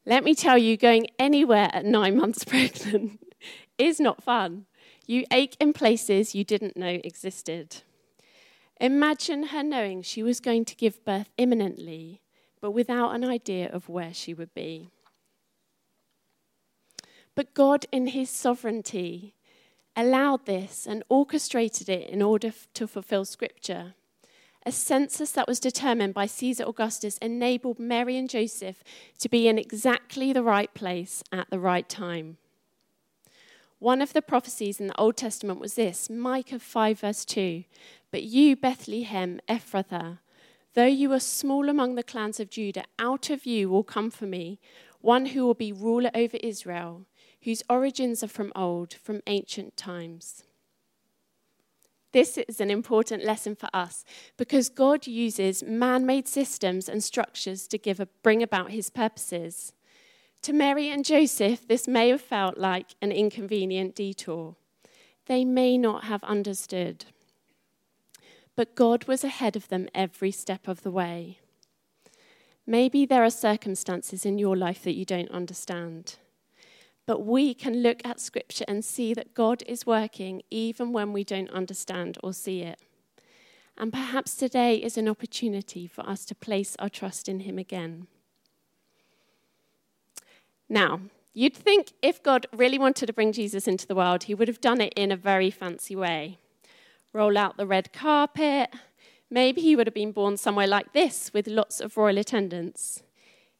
Let 0.04 0.24
me 0.24 0.34
tell 0.34 0.58
you, 0.58 0.76
going 0.76 1.06
anywhere 1.20 1.70
at 1.72 1.84
nine 1.84 2.16
months 2.20 2.42
pregnant 2.42 3.24
is 3.78 4.00
not 4.00 4.24
fun. 4.24 4.66
You 5.06 5.24
ache 5.30 5.56
in 5.60 5.72
places 5.72 6.34
you 6.34 6.42
didn't 6.42 6.76
know 6.76 6.98
existed. 7.04 7.82
Imagine 8.80 9.44
her 9.44 9.62
knowing 9.62 10.02
she 10.02 10.24
was 10.24 10.40
going 10.40 10.64
to 10.64 10.74
give 10.74 11.04
birth 11.04 11.30
imminently, 11.38 12.22
but 12.60 12.72
without 12.72 13.14
an 13.14 13.22
idea 13.22 13.70
of 13.70 13.88
where 13.88 14.12
she 14.12 14.34
would 14.34 14.52
be. 14.52 14.90
But 17.36 17.54
God, 17.54 17.86
in 17.92 18.08
His 18.08 18.30
sovereignty, 18.30 19.36
allowed 19.96 20.46
this 20.46 20.86
and 20.86 21.02
orchestrated 21.08 21.88
it 21.88 22.08
in 22.08 22.22
order 22.22 22.52
to 22.74 22.86
fulfill 22.86 23.24
Scripture, 23.24 23.94
A 24.64 24.72
census 24.72 25.32
that 25.32 25.48
was 25.48 25.60
determined 25.60 26.14
by 26.14 26.26
Caesar 26.26 26.64
Augustus 26.64 27.18
enabled 27.18 27.78
Mary 27.78 28.16
and 28.16 28.30
Joseph 28.30 28.82
to 29.18 29.28
be 29.28 29.48
in 29.48 29.58
exactly 29.58 30.32
the 30.32 30.42
right 30.42 30.72
place 30.72 31.22
at 31.32 31.50
the 31.50 31.58
right 31.58 31.88
time. 31.88 32.38
One 33.78 34.00
of 34.00 34.12
the 34.12 34.22
prophecies 34.22 34.78
in 34.78 34.86
the 34.86 35.00
Old 35.00 35.16
Testament 35.16 35.58
was 35.58 35.74
this 35.74 36.08
Micah 36.08 36.60
5, 36.60 37.00
verse 37.00 37.24
2. 37.24 37.64
But 38.12 38.22
you, 38.22 38.54
Bethlehem, 38.54 39.40
Ephrathah, 39.48 40.18
though 40.74 40.86
you 40.86 41.12
are 41.12 41.18
small 41.18 41.68
among 41.68 41.96
the 41.96 42.04
clans 42.04 42.38
of 42.38 42.48
Judah, 42.48 42.84
out 43.00 43.28
of 43.28 43.44
you 43.44 43.68
will 43.68 43.82
come 43.82 44.10
for 44.10 44.26
me 44.26 44.60
one 45.00 45.26
who 45.26 45.44
will 45.44 45.54
be 45.54 45.72
ruler 45.72 46.12
over 46.14 46.36
Israel, 46.44 47.06
whose 47.42 47.62
origins 47.68 48.22
are 48.22 48.28
from 48.28 48.52
old, 48.54 48.94
from 48.94 49.20
ancient 49.26 49.76
times. 49.76 50.44
This 52.12 52.36
is 52.36 52.60
an 52.60 52.70
important 52.70 53.24
lesson 53.24 53.56
for 53.56 53.68
us 53.72 54.04
because 54.36 54.68
God 54.68 55.06
uses 55.06 55.62
man 55.62 56.04
made 56.04 56.28
systems 56.28 56.88
and 56.88 57.02
structures 57.02 57.66
to 57.68 57.78
give 57.78 58.00
a, 58.00 58.08
bring 58.22 58.42
about 58.42 58.70
his 58.70 58.90
purposes. 58.90 59.72
To 60.42 60.52
Mary 60.52 60.90
and 60.90 61.04
Joseph, 61.04 61.66
this 61.66 61.88
may 61.88 62.10
have 62.10 62.20
felt 62.20 62.58
like 62.58 62.94
an 63.00 63.12
inconvenient 63.12 63.94
detour. 63.94 64.56
They 65.26 65.44
may 65.44 65.78
not 65.78 66.04
have 66.04 66.22
understood. 66.24 67.06
But 68.56 68.74
God 68.74 69.04
was 69.04 69.24
ahead 69.24 69.56
of 69.56 69.68
them 69.68 69.88
every 69.94 70.32
step 70.32 70.68
of 70.68 70.82
the 70.82 70.90
way. 70.90 71.38
Maybe 72.66 73.06
there 73.06 73.24
are 73.24 73.30
circumstances 73.30 74.26
in 74.26 74.38
your 74.38 74.56
life 74.56 74.82
that 74.84 74.94
you 74.94 75.04
don't 75.04 75.30
understand. 75.30 76.16
But 77.06 77.26
we 77.26 77.54
can 77.54 77.82
look 77.82 78.00
at 78.04 78.20
Scripture 78.20 78.64
and 78.68 78.84
see 78.84 79.12
that 79.14 79.34
God 79.34 79.62
is 79.66 79.86
working 79.86 80.42
even 80.50 80.92
when 80.92 81.12
we 81.12 81.24
don't 81.24 81.50
understand 81.50 82.18
or 82.22 82.32
see 82.32 82.62
it. 82.62 82.80
And 83.76 83.92
perhaps 83.92 84.36
today 84.36 84.76
is 84.76 84.96
an 84.96 85.08
opportunity 85.08 85.86
for 85.86 86.08
us 86.08 86.24
to 86.26 86.34
place 86.34 86.76
our 86.78 86.88
trust 86.88 87.28
in 87.28 87.40
Him 87.40 87.58
again. 87.58 88.06
Now, 90.68 91.00
you'd 91.34 91.56
think 91.56 91.92
if 92.02 92.22
God 92.22 92.46
really 92.54 92.78
wanted 92.78 93.06
to 93.06 93.12
bring 93.12 93.32
Jesus 93.32 93.66
into 93.66 93.86
the 93.86 93.94
world, 93.94 94.24
he 94.24 94.34
would 94.34 94.48
have 94.48 94.60
done 94.60 94.80
it 94.80 94.92
in 94.94 95.10
a 95.10 95.16
very 95.16 95.50
fancy 95.50 95.96
way. 95.96 96.38
Roll 97.12 97.36
out 97.36 97.56
the 97.56 97.66
red 97.66 97.92
carpet. 97.92 98.70
Maybe 99.30 99.60
he 99.60 99.76
would 99.76 99.86
have 99.86 99.94
been 99.94 100.12
born 100.12 100.36
somewhere 100.36 100.66
like 100.66 100.92
this 100.92 101.30
with 101.34 101.46
lots 101.46 101.80
of 101.80 101.96
royal 101.96 102.18
attendants. 102.18 103.02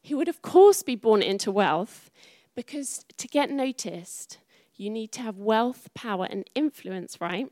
He 0.01 0.15
would, 0.15 0.27
of 0.27 0.41
course, 0.41 0.83
be 0.83 0.95
born 0.95 1.21
into 1.21 1.51
wealth 1.51 2.09
because 2.55 3.05
to 3.17 3.27
get 3.27 3.49
noticed, 3.49 4.37
you 4.75 4.89
need 4.89 5.11
to 5.13 5.21
have 5.21 5.37
wealth, 5.37 5.89
power, 5.93 6.27
and 6.29 6.49
influence, 6.55 7.19
right? 7.21 7.51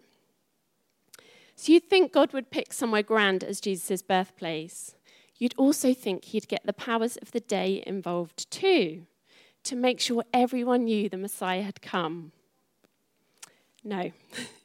So 1.55 1.74
you'd 1.74 1.89
think 1.89 2.12
God 2.12 2.34
would 2.34 2.50
pick 2.50 2.74
somewhere 2.74 3.03
grand 3.03 3.43
as 3.43 3.62
Jesus' 3.62 4.01
birthplace. 4.01 4.96
You'd 5.38 5.53
also 5.58 5.93
think 5.93 6.25
he'd 6.25 6.48
get 6.48 6.65
the 6.65 6.74
powers 6.74 7.17
of 7.17 7.31
the 7.31 7.39
day 7.39 7.84
involved 7.86 8.50
too 8.50 9.05
to 9.63 9.75
make 9.75 10.00
sure 10.00 10.24
everyone 10.34 10.86
knew 10.86 11.10
the 11.10 11.17
Messiah 11.17 11.62
had 11.62 11.81
come. 11.81 12.31
No. 13.84 14.12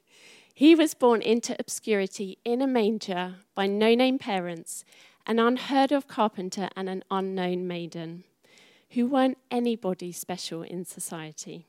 he 0.54 0.74
was 0.74 0.94
born 0.94 1.22
into 1.22 1.56
obscurity 1.58 2.38
in 2.44 2.62
a 2.62 2.66
manger 2.66 3.36
by 3.54 3.66
no 3.66 3.94
name 3.94 4.18
parents, 4.18 4.84
an 5.26 5.38
unheard 5.38 5.92
of 5.92 6.08
carpenter, 6.08 6.68
and 6.76 6.88
an 6.88 7.02
unknown 7.10 7.66
maiden, 7.66 8.24
who 8.90 9.06
weren't 9.06 9.38
anybody 9.50 10.12
special 10.12 10.62
in 10.62 10.84
society. 10.84 11.66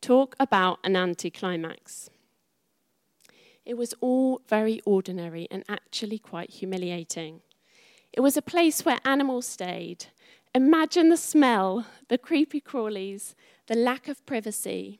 Talk 0.00 0.34
about 0.40 0.78
an 0.82 0.96
anticlimax. 0.96 2.10
It 3.64 3.76
was 3.76 3.94
all 4.00 4.40
very 4.48 4.80
ordinary 4.84 5.46
and 5.50 5.64
actually 5.68 6.18
quite 6.18 6.50
humiliating. 6.50 7.42
It 8.12 8.20
was 8.20 8.36
a 8.36 8.42
place 8.42 8.84
where 8.84 8.98
animals 9.04 9.46
stayed, 9.46 10.06
Imagine 10.52 11.10
the 11.10 11.16
smell, 11.16 11.86
the 12.08 12.18
creepy 12.18 12.60
crawlies, 12.60 13.34
the 13.68 13.76
lack 13.76 14.08
of 14.08 14.26
privacy. 14.26 14.98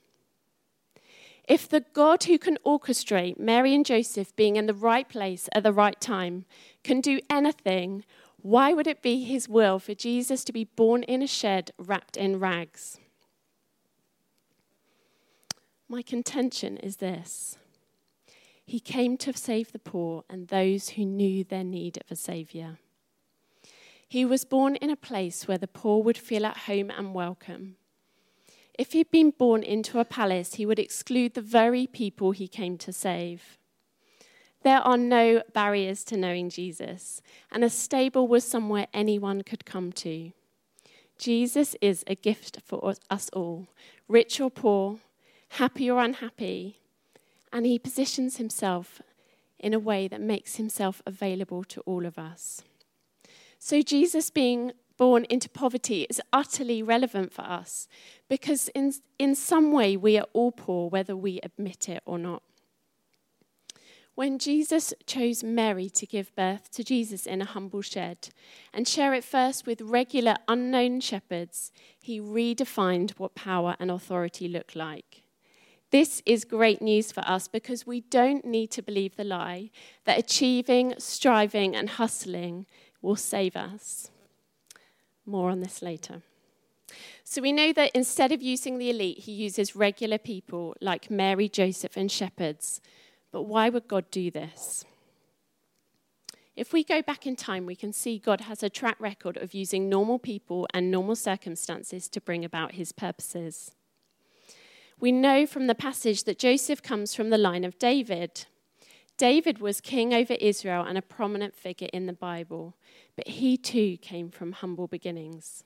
If 1.49 1.69
the 1.69 1.85
God 1.93 2.23
who 2.25 2.39
can 2.39 2.57
orchestrate 2.65 3.37
Mary 3.37 3.75
and 3.75 3.85
Joseph 3.85 4.37
being 4.37 4.55
in 4.55 4.67
the 4.67 4.75
right 4.75 5.09
place 5.09 5.49
at 5.53 5.65
the 5.65 5.73
right 5.73 6.01
time 6.01 6.45
can 6.85 7.01
do 7.01 7.19
anything, 7.29 8.05
why 8.43 8.73
would 8.73 8.87
it 8.87 9.03
be 9.03 9.25
his 9.25 9.49
will 9.49 9.79
for 9.79 9.95
Jesus 9.95 10.45
to 10.45 10.53
be 10.53 10.65
born 10.65 11.03
in 11.03 11.23
a 11.23 11.27
shed 11.27 11.73
wrapped 11.79 12.17
in 12.17 12.39
rags? 12.39 12.99
My 15.89 16.03
contention 16.03 16.77
is 16.77 16.97
this 16.97 17.59
He 18.65 18.81
came 18.81 19.17
to 19.19 19.37
save 19.37 19.73
the 19.73 19.79
poor 19.79 20.25
and 20.31 20.49
those 20.49 20.91
who 20.91 21.05
knew 21.05 21.45
their 21.45 21.65
need 21.65 21.97
of 21.99 22.11
a 22.11 22.17
Saviour. 22.17 22.79
He 24.09 24.25
was 24.25 24.45
born 24.45 24.77
in 24.77 24.91
a 24.91 24.97
place 24.97 25.47
where 25.47 25.59
the 25.59 25.69
poor 25.69 26.03
would 26.03 26.19
feel 26.19 26.45
at 26.45 26.57
home 26.59 26.91
and 26.91 27.15
welcome. 27.15 27.77
If 28.79 28.93
he'd 28.93 29.11
been 29.11 29.31
born 29.31 29.63
into 29.63 30.01
a 30.01 30.05
palace, 30.05 30.55
he 30.55 30.67
would 30.67 30.79
exclude 30.79 31.35
the 31.35 31.43
very 31.43 31.87
people 31.87 32.33
he 32.33 32.49
came 32.49 32.79
to 32.79 32.93
save. 32.93 33.59
There 34.63 34.81
are 34.81 34.99
no 34.99 35.43
barriers 35.55 36.05
to 36.05 36.17
knowing 36.17 36.51
Jesus, 36.51 37.23
and 37.51 37.65
a 37.65 37.71
stable 37.71 38.29
was 38.29 38.45
somewhere 38.45 38.89
anyone 38.93 39.43
could 39.43 39.65
come 39.65 39.93
to. 39.93 40.33
Jesus 41.19 41.77
is 41.81 42.05
a 42.07 42.15
gift 42.15 42.61
for 42.65 42.95
us 43.11 43.31
all, 43.33 43.69
rich 44.09 44.41
or 44.41 44.51
poor, 44.51 44.99
happy 45.51 45.91
or 45.91 46.03
unhappy, 46.03 46.79
and 47.53 47.67
he 47.67 47.79
positions 47.79 48.37
himself 48.37 49.01
in 49.59 49.75
a 49.75 49.79
way 49.79 50.09
that 50.09 50.21
makes 50.21 50.57
himself 50.57 51.03
available 51.07 51.65
to 51.65 51.81
all 51.83 52.07
of 52.07 52.19
us. 52.19 52.63
So, 53.59 53.83
Jesus 53.83 54.31
being 54.31 54.73
born 54.97 55.27
into 55.31 55.49
poverty 55.49 56.07
is 56.11 56.21
utterly 56.33 56.83
relevant 56.83 57.33
for 57.33 57.43
us 57.43 57.89
because, 58.29 58.69
in, 58.69 58.93
in 59.19 59.35
some 59.35 59.73
way, 59.73 59.97
we 59.97 60.19
are 60.19 60.27
all 60.33 60.53
poor, 60.53 60.89
whether 60.89 61.17
we 61.17 61.41
admit 61.43 61.89
it 61.89 62.03
or 62.07 62.19
not. 62.19 62.43
When 64.21 64.39
Jesus 64.39 64.93
chose 65.07 65.43
Mary 65.43 65.89
to 65.89 66.05
give 66.05 66.37
birth 66.37 66.71
to 66.73 66.85
Jesus 66.85 67.25
in 67.25 67.41
a 67.41 67.47
humble 67.47 67.81
shed 67.81 68.29
and 68.71 68.87
share 68.87 69.15
it 69.15 69.25
first 69.25 69.67
with 69.67 69.81
regular 69.81 70.37
unknown 70.47 71.01
shepherds, 71.01 71.73
he 71.99 72.21
redefined 72.21 73.13
what 73.13 73.35
power 73.35 73.77
and 73.81 73.91
authority 73.91 74.47
look 74.47 74.73
like. 74.75 75.23
This 75.91 76.23
is 76.27 76.45
great 76.45 76.83
news 76.83 77.11
for 77.11 77.27
us 77.27 77.49
because 77.49 77.87
we 77.87 78.03
don't 78.03 78.45
need 78.45 78.71
to 78.73 78.83
believe 78.83 79.17
the 79.17 79.25
lie 79.25 79.71
that 80.05 80.19
achieving, 80.19 80.93
striving, 80.99 81.75
and 81.75 81.89
hustling 81.89 82.67
will 83.01 83.17
save 83.17 83.57
us. 83.57 84.11
More 85.25 85.49
on 85.49 85.61
this 85.61 85.81
later. 85.81 86.21
So 87.25 87.41
we 87.41 87.53
know 87.53 87.73
that 87.73 87.93
instead 87.95 88.33
of 88.33 88.43
using 88.43 88.77
the 88.77 88.91
elite, 88.91 89.21
he 89.21 89.33
uses 89.33 89.75
regular 89.75 90.19
people 90.19 90.77
like 90.83 91.11
Mary, 91.11 91.49
Joseph, 91.49 91.97
and 91.97 92.13
shepherds. 92.13 92.83
But 93.33 93.43
why 93.43 93.69
would 93.69 93.89
God 93.89 94.11
do 94.11 94.31
this? 94.31 94.85
If 96.57 96.73
we 96.73 96.85
go 96.85 97.01
back 97.01 97.27
in 97.27 97.37
time, 97.37 97.65
we 97.65 97.77
can 97.77 97.93
see 97.93 98.19
God 98.19 98.43
has 98.43 98.63
a 98.63 98.69
track 98.69 98.97
record 98.99 99.37
of 99.37 99.55
using 99.55 99.89
normal 99.89 100.19
people 100.19 100.67
and 100.75 100.91
normal 100.91 101.17
circumstances 101.17 102.09
to 102.09 102.21
bring 102.21 102.45
about 102.45 102.73
his 102.73 102.93
purposes. 102.93 103.71
We 104.99 105.13
know 105.13 105.47
from 105.47 105.67
the 105.67 105.75
passage 105.75 106.25
that 106.25 106.39
Joseph 106.39 106.83
comes 106.83 107.15
from 107.15 107.31
the 107.31 107.39
line 107.39 107.65
of 107.65 107.79
David. 107.79 108.45
David 109.17 109.59
was 109.61 109.81
king 109.81 110.13
over 110.13 110.35
Israel 110.35 110.85
and 110.85 110.99
a 110.99 111.03
prominent 111.03 111.55
figure 111.55 111.89
in 111.93 112.07
the 112.07 112.13
Bible, 112.13 112.77
but 113.17 113.29
he 113.29 113.57
too 113.57 113.97
came 113.99 114.31
from 114.31 114.53
humble 114.53 114.87
beginnings. 114.87 115.65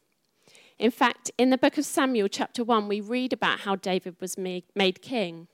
In 0.78 0.90
fact, 0.90 1.30
in 1.38 1.50
the 1.50 1.58
book 1.58 1.78
of 1.78 1.84
Samuel, 1.84 2.28
chapter 2.28 2.62
1, 2.62 2.88
we 2.88 3.00
read 3.00 3.32
about 3.32 3.60
how 3.60 3.74
David 3.74 4.16
was 4.20 4.36
made, 4.38 5.02
king. 5.02 5.48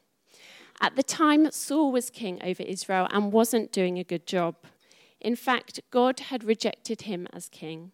At 0.80 0.96
the 0.96 1.02
time, 1.02 1.50
Saul 1.50 1.92
was 1.92 2.08
king 2.08 2.40
over 2.42 2.62
Israel 2.62 3.06
and 3.10 3.32
wasn't 3.32 3.72
doing 3.72 3.98
a 3.98 4.04
good 4.04 4.26
job. 4.26 4.56
In 5.20 5.36
fact, 5.36 5.80
God 5.90 6.20
had 6.20 6.42
rejected 6.42 7.02
him 7.02 7.26
as 7.32 7.50
king, 7.50 7.92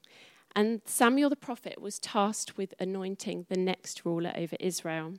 and 0.55 0.81
Samuel 0.85 1.29
the 1.29 1.37
prophet 1.37 1.81
was 1.81 1.99
tasked 1.99 2.57
with 2.57 2.75
anointing 2.79 3.47
the 3.49 3.59
next 3.59 4.05
ruler 4.05 4.33
over 4.37 4.57
Israel. 4.61 5.15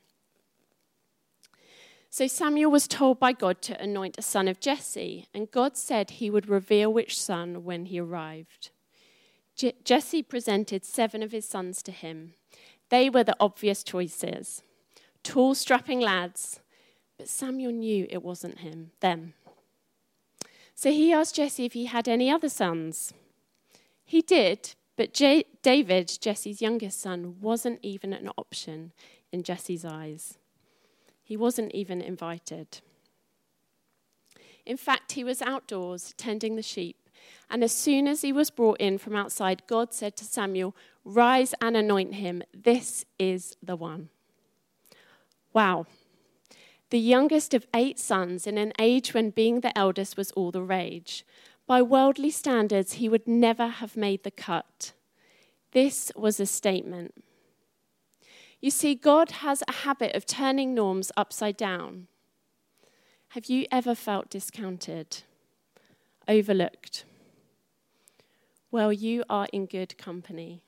So 2.10 2.26
Samuel 2.26 2.72
was 2.72 2.88
told 2.88 3.20
by 3.20 3.34
God 3.34 3.62
to 3.64 3.82
anoint 3.82 4.18
a 4.18 4.22
son 4.22 4.48
of 4.48 4.62
Jesse, 4.62 5.28
and 5.34 5.52
God 5.52 5.76
said 5.76 6.10
he 6.12 6.30
would 6.30 6.48
reveal 6.48 6.92
which 6.92 7.20
son 7.20 7.66
when 7.66 7.86
he 7.86 8.00
arrived. 8.00 8.72
Je- 9.58 9.74
Jesse 9.84 10.24
presented 10.24 10.86
seven 10.86 11.22
of 11.22 11.34
his 11.34 11.46
sons 11.46 11.84
to 11.84 11.92
him. 11.92 12.34
They 12.90 13.10
were 13.10 13.26
the 13.26 13.36
obvious 13.40 13.84
choices 13.84 14.64
tall, 15.24 15.54
strapping 15.54 16.00
lads, 16.00 16.62
but 17.18 17.28
Samuel 17.28 17.72
knew 17.72 18.08
it 18.10 18.24
wasn't 18.24 18.60
him, 18.60 18.92
them. 19.00 19.34
So 20.76 20.92
he 20.92 21.12
asked 21.12 21.36
Jesse 21.36 21.66
if 21.66 21.74
he 21.74 21.86
had 21.86 22.08
any 22.08 22.30
other 22.30 22.50
sons. 22.50 23.14
He 24.06 24.22
did, 24.22 24.76
but 24.96 25.14
J- 25.14 25.46
David, 25.64 26.18
Jesse's 26.22 26.62
youngest 26.62 27.02
son, 27.02 27.38
wasn't 27.42 27.80
even 27.82 28.14
an 28.14 28.30
option 28.38 28.92
in 29.32 29.44
Jesse's 29.44 29.84
eyes. 29.84 30.38
He 31.24 31.36
wasn't 31.36 31.74
even 31.74 32.00
invited. 32.00 32.80
In 34.66 34.78
fact, 34.78 35.14
he 35.14 35.24
was 35.24 35.42
outdoors 35.42 36.14
tending 36.18 36.56
the 36.56 36.62
sheep. 36.62 36.98
And 37.50 37.64
as 37.64 37.72
soon 37.72 38.08
as 38.08 38.22
he 38.22 38.32
was 38.32 38.50
brought 38.50 38.80
in 38.80 38.98
from 38.98 39.16
outside, 39.16 39.64
God 39.68 39.94
said 39.94 40.16
to 40.18 40.26
Samuel, 40.26 40.76
Rise 41.04 41.54
and 41.62 41.76
anoint 41.76 42.16
him. 42.16 42.44
This 42.54 43.06
is 43.18 43.56
the 43.64 43.76
one. 43.76 44.10
Wow. 45.54 45.86
The 46.90 47.00
youngest 47.00 47.54
of 47.54 47.68
eight 47.74 48.00
sons 48.00 48.48
in 48.48 48.58
an 48.58 48.72
age 48.80 49.14
when 49.14 49.32
being 49.32 49.60
the 49.60 49.78
eldest 49.78 50.16
was 50.16 50.32
all 50.32 50.52
the 50.52 50.62
rage. 50.62 51.26
By 51.66 51.82
worldly 51.82 52.30
standards, 52.30 52.94
he 52.94 53.10
would 53.10 53.28
never 53.28 53.68
have 53.68 53.98
made 53.98 54.24
the 54.24 54.32
cut. 54.32 54.94
This 55.74 56.12
was 56.16 56.40
a 56.40 56.46
statement. 56.46 57.14
You 58.62 58.72
see, 58.72 58.96
God 58.96 59.32
has 59.32 59.64
a 59.68 59.74
habit 59.84 60.16
of 60.16 60.26
turning 60.26 60.74
norms 60.74 61.12
upside 61.18 61.58
down. 61.58 62.08
Have 63.30 63.48
you 63.48 63.68
ever 63.70 63.94
felt 63.94 64.30
discounted, 64.30 65.24
overlooked? 66.28 67.04
Well, 68.72 68.94
you 68.94 69.26
are 69.30 69.48
in 69.52 69.66
good 69.66 69.98
company. 69.98 70.62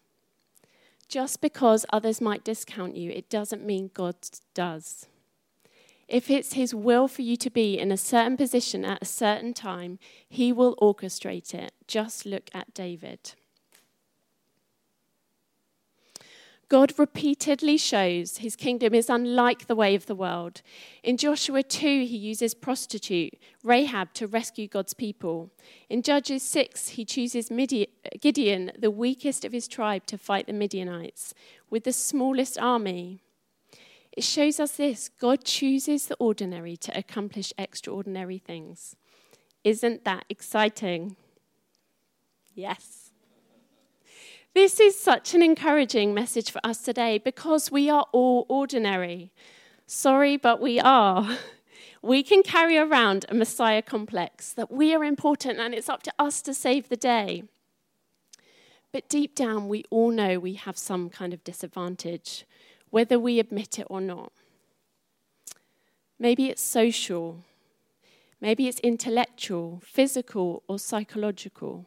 Just 1.07 1.41
because 1.41 1.85
others 1.91 2.19
might 2.19 2.43
discount 2.43 2.95
you, 2.95 3.09
it 3.11 3.29
doesn't 3.29 3.65
mean 3.65 3.89
God 3.93 4.15
does. 4.53 5.07
If 6.09 6.29
it's 6.29 6.53
His 6.53 6.73
will 6.73 7.07
for 7.07 7.21
you 7.21 7.37
to 7.37 7.49
be 7.49 7.77
in 7.77 7.91
a 7.91 7.97
certain 7.97 8.35
position 8.35 8.83
at 8.83 9.01
a 9.01 9.05
certain 9.05 9.53
time, 9.53 9.99
He 10.27 10.51
will 10.51 10.75
orchestrate 10.77 11.53
it. 11.53 11.71
Just 11.87 12.25
look 12.25 12.49
at 12.53 12.73
David. 12.73 13.33
God 16.69 16.93
repeatedly 16.99 17.77
shows 17.77 18.37
his 18.37 18.55
kingdom 18.55 18.93
is 18.93 19.09
unlike 19.09 19.65
the 19.65 19.75
way 19.75 19.95
of 19.95 20.05
the 20.05 20.13
world. 20.13 20.61
In 21.01 21.17
Joshua 21.17 21.63
2, 21.63 22.05
he 22.05 22.15
uses 22.15 22.53
prostitute 22.53 23.33
Rahab 23.63 24.13
to 24.13 24.27
rescue 24.27 24.67
God's 24.67 24.93
people. 24.93 25.49
In 25.89 26.03
Judges 26.03 26.43
6, 26.43 26.89
he 26.89 27.05
chooses 27.05 27.49
Gideon, 28.21 28.71
the 28.77 28.91
weakest 28.91 29.43
of 29.43 29.51
his 29.51 29.67
tribe, 29.67 30.05
to 30.05 30.17
fight 30.19 30.45
the 30.45 30.53
Midianites 30.53 31.33
with 31.71 31.85
the 31.85 31.91
smallest 31.91 32.59
army. 32.59 33.23
It 34.11 34.23
shows 34.23 34.59
us 34.59 34.71
this 34.73 35.09
God 35.19 35.43
chooses 35.43 36.07
the 36.07 36.15
ordinary 36.19 36.75
to 36.77 36.97
accomplish 36.97 37.53
extraordinary 37.57 38.37
things. 38.37 38.95
Isn't 39.63 40.05
that 40.05 40.25
exciting? 40.29 41.15
Yes. 42.55 43.11
This 44.53 44.79
is 44.79 44.99
such 44.99 45.35
an 45.35 45.43
encouraging 45.43 46.13
message 46.13 46.51
for 46.51 46.59
us 46.63 46.81
today 46.81 47.19
because 47.19 47.71
we 47.71 47.89
are 47.89 48.07
all 48.11 48.45
ordinary. 48.49 49.31
Sorry, 49.85 50.37
but 50.37 50.59
we 50.59 50.79
are. 50.79 51.37
We 52.01 52.23
can 52.23 52.43
carry 52.43 52.77
around 52.77 53.25
a 53.27 53.33
Messiah 53.33 53.81
complex 53.81 54.53
that 54.53 54.71
we 54.71 54.95
are 54.95 55.03
important 55.03 55.59
and 55.59 55.73
it's 55.73 55.89
up 55.89 56.01
to 56.03 56.13
us 56.17 56.41
to 56.43 56.53
save 56.53 56.89
the 56.89 56.95
day. 56.95 57.43
But 58.91 59.09
deep 59.09 59.35
down, 59.35 59.67
we 59.67 59.83
all 59.89 60.09
know 60.09 60.39
we 60.39 60.53
have 60.53 60.77
some 60.77 61.09
kind 61.09 61.33
of 61.33 61.43
disadvantage, 61.43 62.45
whether 62.89 63.19
we 63.19 63.39
admit 63.39 63.79
it 63.79 63.87
or 63.89 64.01
not. 64.01 64.31
Maybe 66.17 66.47
it's 66.49 66.61
social, 66.61 67.43
maybe 68.41 68.67
it's 68.67 68.79
intellectual, 68.81 69.81
physical, 69.83 70.63
or 70.67 70.77
psychological. 70.77 71.85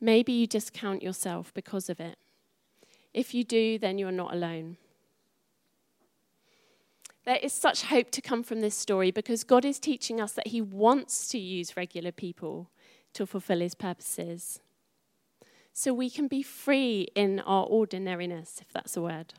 Maybe 0.00 0.32
you 0.32 0.46
discount 0.46 1.02
yourself 1.02 1.52
because 1.54 1.88
of 1.88 1.98
it. 1.98 2.18
If 3.12 3.32
you 3.32 3.42
do, 3.44 3.78
then 3.78 3.98
you're 3.98 4.12
not 4.12 4.34
alone. 4.34 4.76
There 7.24 7.38
is 7.42 7.52
such 7.52 7.84
hope 7.84 8.10
to 8.10 8.20
come 8.20 8.42
from 8.42 8.60
this 8.60 8.76
story 8.76 9.10
because 9.10 9.44
God 9.44 9.64
is 9.64 9.78
teaching 9.78 10.20
us 10.20 10.32
that 10.32 10.48
He 10.48 10.60
wants 10.60 11.28
to 11.28 11.38
use 11.38 11.76
regular 11.76 12.12
people 12.12 12.70
to 13.14 13.24
fulfill 13.24 13.60
His 13.60 13.74
purposes. 13.74 14.60
So 15.72 15.94
we 15.94 16.10
can 16.10 16.28
be 16.28 16.42
free 16.42 17.08
in 17.14 17.40
our 17.40 17.64
ordinariness, 17.64 18.60
if 18.60 18.72
that's 18.72 18.96
a 18.96 19.00
word. 19.00 19.34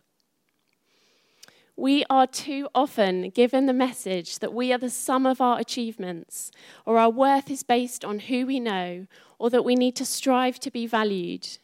We 1.78 2.06
are 2.10 2.26
too 2.26 2.70
often 2.74 3.30
given 3.32 3.66
the 3.66 3.74
message 3.74 4.40
that 4.40 4.54
we 4.54 4.72
are 4.72 4.78
the 4.78 4.90
sum 4.90 5.26
of 5.26 5.42
our 5.42 5.60
achievements, 5.60 6.52
or 6.86 6.98
our 6.98 7.10
worth 7.10 7.52
is 7.52 7.64
based 7.64 8.06
on 8.06 8.20
who 8.20 8.46
we 8.46 8.62
know, 8.62 9.08
or 9.38 9.50
that 9.50 9.66
we 9.66 9.76
need 9.76 9.96
to 9.98 10.06
strive 10.06 10.58
to 10.62 10.72
be 10.72 10.88
valued. 10.88 11.58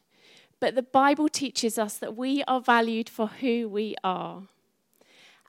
But 0.59 0.75
the 0.75 0.83
Bible 0.83 1.29
teaches 1.29 1.79
us 1.79 1.97
that 1.97 2.17
we 2.17 2.43
are 2.43 2.59
valued 2.59 3.09
for 3.09 3.27
who 3.27 3.69
we 3.69 3.95
are. 4.03 4.43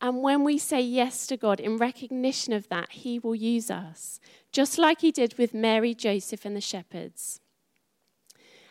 And 0.00 0.22
when 0.22 0.44
we 0.44 0.58
say 0.58 0.80
yes 0.80 1.26
to 1.28 1.36
God 1.36 1.58
in 1.60 1.76
recognition 1.76 2.52
of 2.52 2.68
that, 2.68 2.92
He 2.92 3.18
will 3.18 3.34
use 3.34 3.70
us, 3.70 4.20
just 4.52 4.78
like 4.78 5.00
He 5.00 5.10
did 5.10 5.38
with 5.38 5.54
Mary, 5.54 5.92
Joseph, 5.92 6.44
and 6.44 6.54
the 6.54 6.60
shepherds. 6.60 7.40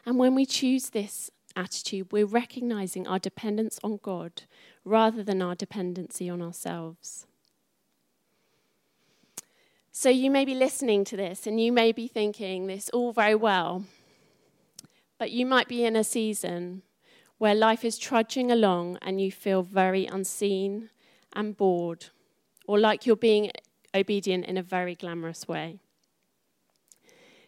And 0.05 0.17
when 0.17 0.35
we 0.35 0.45
choose 0.45 0.89
this 0.89 1.29
attitude, 1.55 2.11
we're 2.11 2.25
recognizing 2.25 3.07
our 3.07 3.19
dependence 3.19 3.77
on 3.83 3.99
God 4.01 4.43
rather 4.83 5.23
than 5.23 5.41
our 5.41 5.55
dependency 5.55 6.29
on 6.29 6.41
ourselves. 6.41 7.27
So 9.91 10.09
you 10.09 10.31
may 10.31 10.45
be 10.45 10.55
listening 10.55 11.03
to 11.05 11.17
this 11.17 11.45
and 11.45 11.59
you 11.59 11.71
may 11.71 11.91
be 11.91 12.07
thinking 12.07 12.67
this 12.67 12.89
all 12.89 13.11
very 13.11 13.35
well, 13.35 13.85
but 15.19 15.31
you 15.31 15.45
might 15.45 15.67
be 15.67 15.83
in 15.83 15.95
a 15.95 16.03
season 16.03 16.81
where 17.37 17.53
life 17.53 17.83
is 17.83 17.97
trudging 17.97 18.51
along 18.51 18.97
and 19.01 19.19
you 19.19 19.31
feel 19.31 19.63
very 19.63 20.05
unseen 20.05 20.89
and 21.33 21.57
bored, 21.57 22.07
or 22.67 22.79
like 22.79 23.05
you're 23.05 23.15
being 23.15 23.51
obedient 23.93 24.45
in 24.45 24.57
a 24.57 24.63
very 24.63 24.95
glamorous 24.95 25.47
way. 25.47 25.79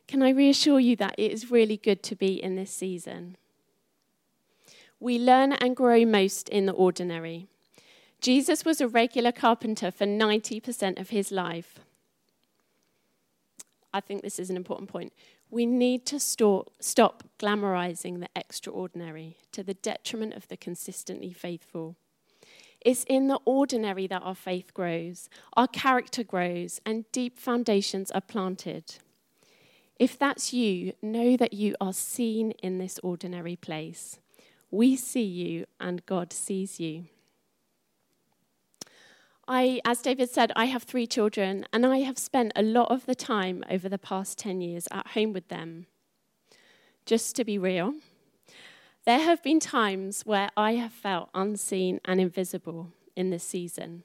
Can 0.08 0.22
I 0.22 0.30
reassure 0.30 0.80
you 0.80 0.96
that 0.98 1.16
it 1.18 1.32
is 1.32 1.52
really 1.52 1.78
good 1.78 2.04
to 2.04 2.16
be 2.16 2.42
in 2.42 2.56
this 2.56 2.72
season? 2.72 3.38
We 5.04 5.20
learn 5.20 5.52
and 5.52 5.76
grow 5.76 6.06
most 6.06 6.48
in 6.48 6.66
the 6.66 6.72
ordinary. 6.72 7.48
Jesus 8.22 8.64
was 8.64 8.80
a 8.80 8.88
regular 8.88 9.34
carpenter 9.34 9.92
for 9.92 10.06
90% 10.06 10.98
of 10.98 11.10
his 11.10 11.30
life. 11.30 11.82
I 13.94 14.00
think 14.00 14.22
this 14.22 14.40
is 14.40 14.50
an 14.50 14.56
important 14.56 14.90
point. 14.90 15.12
We 15.50 15.66
need 15.66 16.06
to 16.06 16.22
stop, 16.22 16.70
stop 16.80 17.26
glamorizing 17.38 18.22
the 18.22 18.30
extraordinary 18.34 19.36
to 19.52 19.62
the 19.62 19.74
detriment 19.74 20.36
of 20.36 20.48
the 20.48 20.56
consistently 20.56 21.34
faithful. 21.34 21.98
It's 22.80 23.04
in 23.04 23.28
the 23.28 23.40
ordinary 23.44 24.08
that 24.08 24.22
our 24.22 24.36
faith 24.36 24.74
grows, 24.74 25.30
our 25.58 25.68
character 25.68 26.24
grows, 26.24 26.80
and 26.86 27.12
deep 27.12 27.38
foundations 27.38 28.10
are 28.12 28.22
planted. 28.22 28.96
If 30.00 30.18
that's 30.18 30.54
you, 30.54 30.94
know 31.02 31.36
that 31.36 31.52
you 31.52 31.76
are 31.82 31.92
seen 31.92 32.52
in 32.64 32.78
this 32.78 33.02
ordinary 33.04 33.58
place. 33.58 34.20
We 34.74 34.96
see 34.96 35.22
you, 35.22 35.66
and 35.80 36.04
God 36.08 36.34
sees 36.34 36.80
you. 36.80 37.06
I, 39.48 39.80
as 39.86 40.02
David 40.02 40.32
said, 40.32 40.52
I 40.56 40.66
have 40.66 40.82
three 40.82 41.06
children, 41.06 41.68
and 41.72 41.86
I 41.86 42.00
have 42.00 42.18
spent 42.18 42.54
a 42.56 42.64
lot 42.64 42.90
of 42.90 43.06
the 43.06 43.14
time 43.14 43.64
over 43.70 43.88
the 43.88 44.00
past 44.00 44.40
10 44.40 44.62
years 44.62 44.88
at 44.90 45.10
home 45.10 45.32
with 45.32 45.50
them. 45.50 45.86
Just 47.06 47.36
to 47.36 47.46
be 47.46 47.60
real, 47.60 47.94
there 49.06 49.20
have 49.20 49.44
been 49.44 49.60
times 49.60 50.24
where 50.26 50.50
I 50.58 50.72
have 50.74 50.92
felt 50.92 51.30
unseen 51.36 52.00
and 52.04 52.20
invisible 52.20 52.94
in 53.16 53.30
this 53.30 53.44
season. 53.44 54.02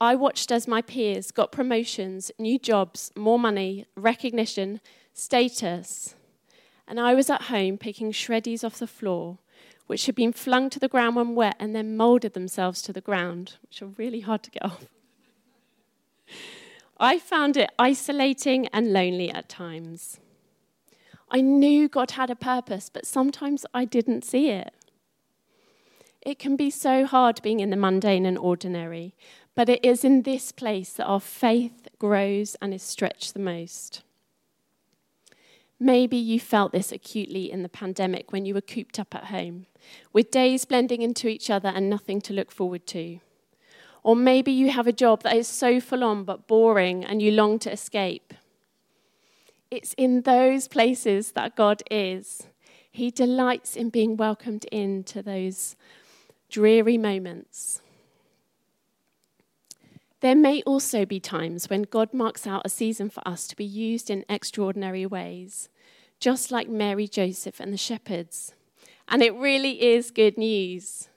I 0.00 0.14
watched 0.14 0.50
as 0.50 0.66
my 0.66 0.80
peers 0.80 1.30
got 1.30 1.52
promotions, 1.52 2.32
new 2.38 2.58
jobs, 2.58 3.12
more 3.14 3.38
money, 3.38 3.84
recognition, 3.96 4.80
status, 5.12 6.14
and 6.88 6.98
I 6.98 7.12
was 7.12 7.28
at 7.28 7.42
home 7.42 7.76
picking 7.76 8.12
shreddies 8.12 8.64
off 8.64 8.78
the 8.78 8.86
floor 8.86 9.40
which 9.86 10.06
had 10.06 10.14
been 10.14 10.32
flung 10.32 10.70
to 10.70 10.78
the 10.78 10.88
ground 10.88 11.16
when 11.16 11.34
wet 11.34 11.56
and 11.58 11.74
then 11.74 11.96
moulded 11.96 12.32
themselves 12.32 12.80
to 12.82 12.92
the 12.92 13.00
ground, 13.00 13.56
which 13.62 13.82
are 13.82 13.86
really 13.86 14.20
hard 14.20 14.42
to 14.42 14.50
get 14.50 14.64
off. 14.64 14.86
I 16.98 17.18
found 17.18 17.56
it 17.56 17.70
isolating 17.78 18.68
and 18.68 18.92
lonely 18.92 19.30
at 19.30 19.48
times. 19.48 20.20
I 21.30 21.40
knew 21.40 21.88
God 21.88 22.12
had 22.12 22.30
a 22.30 22.36
purpose, 22.36 22.88
but 22.88 23.06
sometimes 23.06 23.66
I 23.74 23.84
didn't 23.84 24.24
see 24.24 24.50
it. 24.50 24.72
It 26.22 26.38
can 26.38 26.54
be 26.54 26.70
so 26.70 27.04
hard 27.04 27.42
being 27.42 27.60
in 27.60 27.70
the 27.70 27.76
mundane 27.76 28.24
and 28.24 28.38
ordinary, 28.38 29.14
but 29.54 29.68
it 29.68 29.84
is 29.84 30.04
in 30.04 30.22
this 30.22 30.52
place 30.52 30.92
that 30.94 31.06
our 31.06 31.20
faith 31.20 31.88
grows 31.98 32.56
and 32.62 32.72
is 32.72 32.82
stretched 32.82 33.34
the 33.34 33.40
most. 33.40 34.03
Maybe 35.80 36.16
you 36.16 36.38
felt 36.38 36.72
this 36.72 36.92
acutely 36.92 37.50
in 37.50 37.62
the 37.62 37.68
pandemic 37.68 38.32
when 38.32 38.46
you 38.46 38.54
were 38.54 38.60
cooped 38.60 38.98
up 38.98 39.14
at 39.14 39.24
home, 39.24 39.66
with 40.12 40.30
days 40.30 40.64
blending 40.64 41.02
into 41.02 41.28
each 41.28 41.50
other 41.50 41.68
and 41.68 41.90
nothing 41.90 42.20
to 42.22 42.32
look 42.32 42.50
forward 42.50 42.86
to. 42.88 43.20
Or 44.02 44.14
maybe 44.14 44.52
you 44.52 44.70
have 44.70 44.86
a 44.86 44.92
job 44.92 45.22
that 45.22 45.36
is 45.36 45.48
so 45.48 45.80
full 45.80 46.04
on 46.04 46.24
but 46.24 46.46
boring 46.46 47.04
and 47.04 47.20
you 47.20 47.32
long 47.32 47.58
to 47.60 47.72
escape. 47.72 48.34
It's 49.70 49.94
in 49.94 50.22
those 50.22 50.68
places 50.68 51.32
that 51.32 51.56
God 51.56 51.82
is. 51.90 52.46
He 52.90 53.10
delights 53.10 53.74
in 53.74 53.90
being 53.90 54.16
welcomed 54.16 54.66
into 54.66 55.22
those 55.22 55.74
dreary 56.48 56.96
moments. 56.96 57.80
There 60.24 60.34
may 60.34 60.62
also 60.62 61.04
be 61.04 61.20
times 61.20 61.68
when 61.68 61.82
God 61.82 62.14
marks 62.14 62.46
out 62.46 62.62
a 62.64 62.70
season 62.70 63.10
for 63.10 63.22
us 63.28 63.46
to 63.46 63.54
be 63.54 63.64
used 63.66 64.08
in 64.08 64.24
extraordinary 64.26 65.04
ways, 65.04 65.68
just 66.18 66.50
like 66.50 66.66
Mary, 66.66 67.06
Joseph, 67.06 67.60
and 67.60 67.70
the 67.70 67.76
shepherds. 67.76 68.54
And 69.06 69.22
it 69.22 69.34
really 69.34 69.82
is 69.82 70.10
good 70.10 70.38
news. 70.38 71.10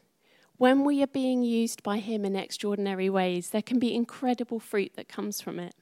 When 0.57 0.83
we 0.83 1.01
are 1.01 1.07
being 1.07 1.41
used 1.41 1.83
by 1.83 1.99
Him 1.99 2.25
in 2.25 2.35
extraordinary 2.35 3.09
ways, 3.09 3.51
there 3.51 3.61
can 3.61 3.79
be 3.79 3.95
incredible 3.95 4.59
fruit 4.59 4.91
that 4.97 5.07
comes 5.07 5.39
from 5.39 5.57
it. 5.57 5.73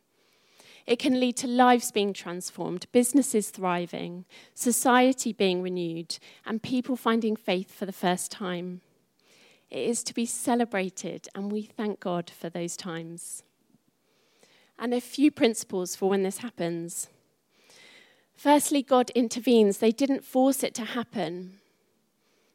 It 0.85 0.99
can 0.99 1.19
lead 1.19 1.35
to 1.37 1.47
lives 1.47 1.91
being 1.91 2.13
transformed, 2.13 2.85
businesses 2.91 3.49
thriving, 3.49 4.25
society 4.53 5.33
being 5.33 5.63
renewed, 5.63 6.19
and 6.45 6.61
people 6.61 6.95
finding 6.95 7.35
faith 7.35 7.73
for 7.73 7.87
the 7.87 7.91
first 7.91 8.29
time. 8.29 8.81
It 9.75 9.89
is 9.89 10.03
to 10.03 10.13
be 10.13 10.25
celebrated, 10.25 11.27
and 11.35 11.51
we 11.51 11.63
thank 11.63 11.99
God 11.99 12.29
for 12.29 12.49
those 12.49 12.77
times. 12.77 13.43
And 14.79 14.93
a 14.93 15.01
few 15.01 15.31
principles 15.31 15.97
for 15.97 16.09
when 16.09 16.23
this 16.23 16.37
happens. 16.37 17.09
Firstly, 18.37 18.81
God 18.81 19.09
intervenes. 19.09 19.79
They 19.79 19.91
didn't 19.91 20.23
force 20.23 20.63
it 20.63 20.73
to 20.75 20.85
happen. 20.85 21.59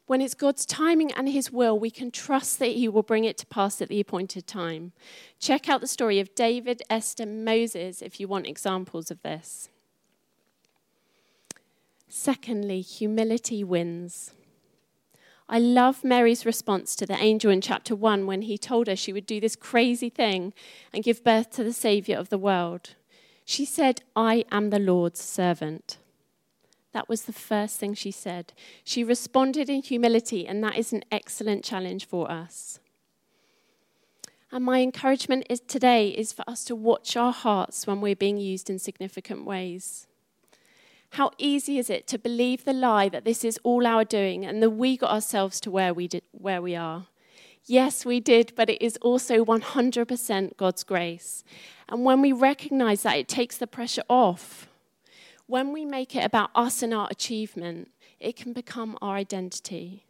When 0.07 0.19
it's 0.19 0.33
God's 0.33 0.65
timing 0.65 1.11
and 1.11 1.29
His 1.29 1.51
will, 1.51 1.77
we 1.77 1.91
can 1.91 2.09
trust 2.09 2.57
that 2.57 2.71
He 2.71 2.87
will 2.87 3.03
bring 3.03 3.25
it 3.25 3.37
to 3.37 3.45
pass 3.45 3.83
at 3.83 3.89
the 3.89 3.99
appointed 3.99 4.47
time. 4.47 4.91
Check 5.39 5.69
out 5.69 5.81
the 5.81 5.87
story 5.87 6.19
of 6.19 6.33
David, 6.33 6.81
Esther, 6.89 7.27
Moses 7.27 8.01
if 8.01 8.19
you 8.19 8.27
want 8.27 8.47
examples 8.47 9.11
of 9.11 9.21
this. 9.21 9.69
Secondly, 12.09 12.81
humility 12.81 13.63
wins. 13.63 14.33
I 15.53 15.59
love 15.59 16.05
Mary's 16.05 16.45
response 16.45 16.95
to 16.95 17.05
the 17.05 17.21
angel 17.21 17.51
in 17.51 17.59
chapter 17.59 17.93
1 17.93 18.25
when 18.25 18.43
he 18.43 18.57
told 18.57 18.87
her 18.87 18.95
she 18.95 19.11
would 19.11 19.25
do 19.25 19.41
this 19.41 19.57
crazy 19.57 20.07
thing 20.07 20.53
and 20.93 21.03
give 21.03 21.25
birth 21.25 21.51
to 21.51 21.63
the 21.65 21.73
Savior 21.73 22.17
of 22.17 22.29
the 22.29 22.37
world. 22.37 22.95
She 23.43 23.65
said, 23.65 24.01
I 24.15 24.45
am 24.49 24.69
the 24.69 24.79
Lord's 24.79 25.19
servant. 25.19 25.97
That 26.93 27.09
was 27.09 27.23
the 27.23 27.33
first 27.33 27.77
thing 27.77 27.93
she 27.95 28.11
said. 28.11 28.53
She 28.85 29.03
responded 29.03 29.69
in 29.69 29.81
humility, 29.81 30.47
and 30.47 30.63
that 30.63 30.77
is 30.77 30.93
an 30.93 31.03
excellent 31.11 31.65
challenge 31.65 32.07
for 32.07 32.31
us. 32.31 32.79
And 34.53 34.63
my 34.63 34.79
encouragement 34.79 35.47
is 35.49 35.59
today 35.59 36.09
is 36.11 36.31
for 36.31 36.49
us 36.49 36.63
to 36.65 36.77
watch 36.77 37.17
our 37.17 37.33
hearts 37.33 37.85
when 37.85 37.99
we're 37.99 38.15
being 38.15 38.37
used 38.37 38.69
in 38.69 38.79
significant 38.79 39.43
ways. 39.43 40.07
How 41.11 41.31
easy 41.37 41.77
is 41.77 41.89
it 41.89 42.07
to 42.07 42.17
believe 42.17 42.63
the 42.63 42.73
lie 42.73 43.09
that 43.09 43.25
this 43.25 43.43
is 43.43 43.59
all 43.63 43.85
our 43.85 44.05
doing 44.05 44.45
and 44.45 44.63
that 44.63 44.69
we 44.69 44.95
got 44.95 45.11
ourselves 45.11 45.59
to 45.61 45.71
where 45.71 45.93
we, 45.93 46.07
did, 46.07 46.23
where 46.31 46.61
we 46.61 46.73
are? 46.73 47.07
Yes, 47.65 48.05
we 48.05 48.21
did, 48.21 48.53
but 48.55 48.69
it 48.69 48.81
is 48.81 48.97
also 49.01 49.43
100% 49.43 50.57
God's 50.57 50.83
grace. 50.85 51.43
And 51.89 52.05
when 52.05 52.21
we 52.21 52.31
recognize 52.31 53.03
that, 53.03 53.17
it 53.17 53.27
takes 53.27 53.57
the 53.57 53.67
pressure 53.67 54.03
off. 54.09 54.69
When 55.47 55.73
we 55.73 55.83
make 55.83 56.15
it 56.15 56.23
about 56.23 56.49
us 56.55 56.81
and 56.81 56.93
our 56.93 57.09
achievement, 57.11 57.91
it 58.21 58.37
can 58.37 58.53
become 58.53 58.97
our 59.01 59.15
identity. 59.15 60.05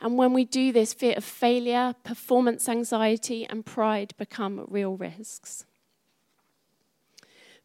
And 0.00 0.18
when 0.18 0.32
we 0.32 0.44
do 0.44 0.72
this, 0.72 0.92
fear 0.92 1.14
of 1.16 1.24
failure, 1.24 1.94
performance 2.02 2.68
anxiety, 2.68 3.46
and 3.48 3.64
pride 3.64 4.14
become 4.18 4.66
real 4.68 4.96
risks. 4.96 5.64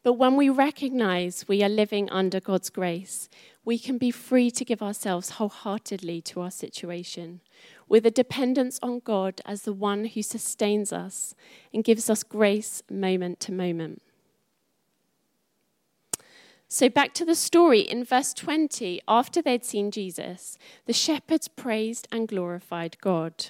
But 0.05 0.19
when 0.19 0.35
we 0.35 0.49
recognize 0.49 1.47
we 1.47 1.63
are 1.63 1.67
living 1.67 2.11
under 2.11 2.39
God's 2.39 2.69
grace, 2.69 3.27
we 3.65 3.79
can 3.79 3.97
be 3.97 4.11
free 4.11 4.51
to 4.51 4.63
give 4.63 4.83
ourselves 4.83 5.31
wholeheartedly 5.31 6.21
to 6.21 6.41
our 6.41 6.51
situation, 6.51 7.41
with 7.89 8.05
a 8.05 8.11
dependence 8.11 8.79
on 8.83 8.99
God 8.99 9.41
as 9.47 9.63
the 9.63 9.73
one 9.73 10.05
who 10.05 10.21
sustains 10.21 10.93
us 10.93 11.33
and 11.73 11.83
gives 11.83 12.07
us 12.07 12.21
grace 12.21 12.83
moment 12.87 13.39
to 13.39 13.51
moment. 13.51 14.03
So, 16.67 16.87
back 16.87 17.15
to 17.15 17.25
the 17.25 17.33
story 17.33 17.79
in 17.79 18.03
verse 18.03 18.31
20, 18.35 19.01
after 19.07 19.41
they'd 19.41 19.65
seen 19.65 19.89
Jesus, 19.89 20.59
the 20.85 20.93
shepherds 20.93 21.47
praised 21.47 22.07
and 22.11 22.27
glorified 22.27 22.97
God. 23.01 23.47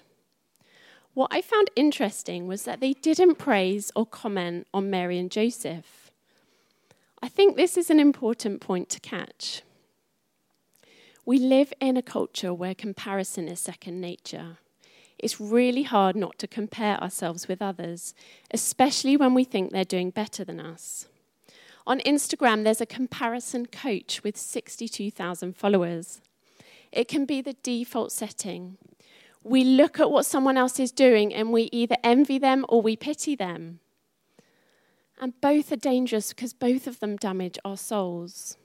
What 1.13 1.34
I 1.34 1.41
found 1.41 1.70
interesting 1.76 2.48
was 2.48 2.63
that 2.63 2.80
they 2.80 2.94
didn't 2.94 3.36
praise 3.36 3.91
or 3.94 4.06
comment 4.06 4.68
on 4.74 4.89
Mary 4.89 5.20
and 5.20 5.30
Joseph. 5.30 6.05
I 7.26 7.28
think 7.28 7.58
this 7.58 7.76
is 7.76 7.90
an 7.90 8.00
important 8.00 8.62
point 8.62 8.88
to 8.90 9.00
catch. 9.00 9.64
We 11.26 11.40
live 11.40 11.74
in 11.82 11.98
a 11.98 12.04
culture 12.04 12.54
where 12.54 12.76
comparison 12.76 13.48
is 13.48 13.60
second 13.60 14.00
nature. 14.00 14.60
It's 15.18 15.42
really 15.42 15.82
hard 15.82 16.16
not 16.16 16.38
to 16.38 16.48
compare 16.48 17.02
ourselves 17.02 17.48
with 17.48 17.64
others, 17.64 18.14
especially 18.52 19.18
when 19.18 19.34
we 19.34 19.44
think 19.44 19.72
they're 19.72 19.84
doing 19.84 20.12
better 20.12 20.44
than 20.44 20.60
us. 20.60 21.08
On 21.88 22.00
Instagram, 22.02 22.64
there's 22.64 22.80
a 22.80 22.86
comparison 22.86 23.66
coach 23.66 24.24
with 24.24 24.38
62,000 24.38 25.58
followers. 25.58 26.22
It 26.92 27.08
can 27.08 27.26
be 27.26 27.42
the 27.42 27.56
default 27.64 28.12
setting. 28.12 28.78
We 29.44 29.64
look 29.64 30.00
at 30.00 30.12
what 30.12 30.28
someone 30.28 30.58
else 30.58 30.80
is 30.80 30.92
doing 30.92 31.34
and 31.34 31.52
we 31.52 31.70
either 31.72 31.98
envy 32.04 32.38
them 32.38 32.68
or 32.70 32.84
we 32.84 32.96
pity 32.96 33.36
them. 33.36 33.80
And 35.19 35.39
both 35.39 35.71
are 35.71 35.78
dangerous 35.78 36.34
because 36.34 36.54
both 36.54 36.88
of 36.88 36.99
them 36.99 37.15
damage 37.15 37.58
our 37.63 37.78
souls. 37.78 38.58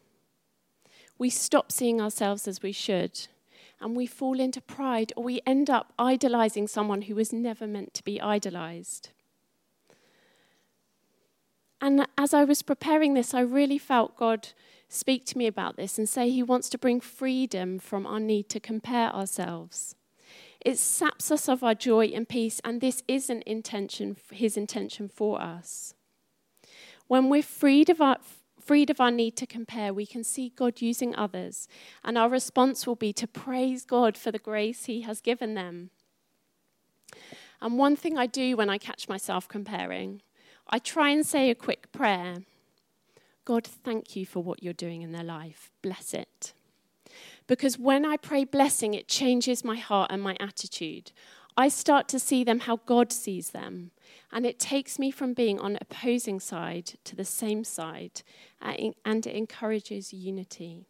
We 1.18 1.30
stop 1.30 1.70
seeing 1.70 2.00
ourselves 2.00 2.48
as 2.48 2.62
we 2.62 2.72
should, 2.72 3.28
and 3.80 3.94
we 3.94 4.06
fall 4.06 4.40
into 4.40 4.60
pride, 4.60 5.12
or 5.16 5.24
we 5.24 5.42
end 5.46 5.70
up 5.70 5.92
idolizing 5.98 6.66
someone 6.66 7.02
who 7.02 7.14
was 7.14 7.32
never 7.32 7.66
meant 7.66 7.94
to 7.94 8.04
be 8.04 8.20
idolized. 8.20 9.10
And 11.80 12.06
as 12.18 12.34
I 12.34 12.44
was 12.44 12.62
preparing 12.62 13.14
this, 13.14 13.32
I 13.32 13.40
really 13.40 13.78
felt 13.78 14.16
God 14.16 14.48
speak 14.88 15.24
to 15.26 15.38
me 15.38 15.46
about 15.46 15.76
this 15.76 15.98
and 15.98 16.08
say 16.08 16.30
He 16.30 16.42
wants 16.42 16.68
to 16.70 16.78
bring 16.78 17.00
freedom 17.00 17.78
from 17.78 18.06
our 18.06 18.20
need 18.20 18.48
to 18.50 18.60
compare 18.60 19.14
ourselves. 19.14 19.94
It 20.60 20.78
saps 20.78 21.30
us 21.30 21.48
of 21.48 21.64
our 21.64 21.74
joy 21.74 22.06
and 22.06 22.28
peace, 22.28 22.60
and 22.64 22.80
this 22.80 23.02
isn't 23.08 23.42
intention, 23.44 24.16
His 24.30 24.56
intention 24.56 25.08
for 25.08 25.40
us. 25.40 25.94
When 27.11 27.29
we're 27.29 27.42
freed 27.42 27.90
of 27.90 28.01
our 28.01 28.18
freed 28.61 28.88
of 28.88 29.01
our 29.01 29.11
need 29.11 29.35
to 29.38 29.44
compare, 29.44 29.92
we 29.92 30.07
can 30.07 30.23
see 30.23 30.53
God 30.55 30.81
using 30.81 31.12
others, 31.16 31.66
and 32.05 32.16
our 32.16 32.29
response 32.29 32.87
will 32.87 32.94
be 32.94 33.12
to 33.14 33.27
praise 33.27 33.85
God 33.85 34.16
for 34.16 34.31
the 34.31 34.38
grace 34.38 34.85
He 34.85 35.01
has 35.01 35.20
given 35.20 35.55
them. 35.55 35.90
And 37.61 37.77
one 37.77 37.96
thing 37.96 38.16
I 38.16 38.27
do 38.27 38.57
when 38.57 38.70
I 38.70 38.79
catch 38.79 39.09
myself 39.09 39.49
comparing, 39.49 40.23
I 40.68 40.79
try 40.79 41.11
and 41.11 41.27
say 41.27 41.51
a 41.51 41.57
quick 41.57 41.90
prayer 41.90 42.44
God, 43.44 43.66
thank 43.66 44.14
you 44.14 44.25
for 44.25 44.40
what 44.40 44.62
you're 44.62 44.73
doing 44.73 45.03
in 45.03 45.11
their 45.11 45.25
life. 45.25 45.73
Bless 45.83 46.14
it. 46.14 46.53
Because 47.49 47.77
when 47.77 48.07
I 48.07 48.18
pray 48.18 48.44
blessing, 48.44 48.94
it 48.94 49.09
changes 49.09 49.64
my 49.64 49.79
heart 49.79 50.12
and 50.12 50.23
my 50.23 50.37
attitude. 50.38 51.11
I 51.56 51.68
start 51.68 52.08
to 52.08 52.18
see 52.18 52.44
them 52.44 52.60
how 52.60 52.76
God 52.86 53.12
sees 53.12 53.50
them. 53.50 53.90
And 54.32 54.46
it 54.46 54.58
takes 54.58 54.98
me 54.98 55.10
from 55.10 55.34
being 55.34 55.58
on 55.58 55.78
opposing 55.80 56.40
side 56.40 56.92
to 57.04 57.16
the 57.16 57.24
same 57.24 57.64
side, 57.64 58.22
uh, 58.62 58.74
and 59.04 59.26
it 59.26 59.34
encourages 59.34 60.12
unity. 60.12 60.86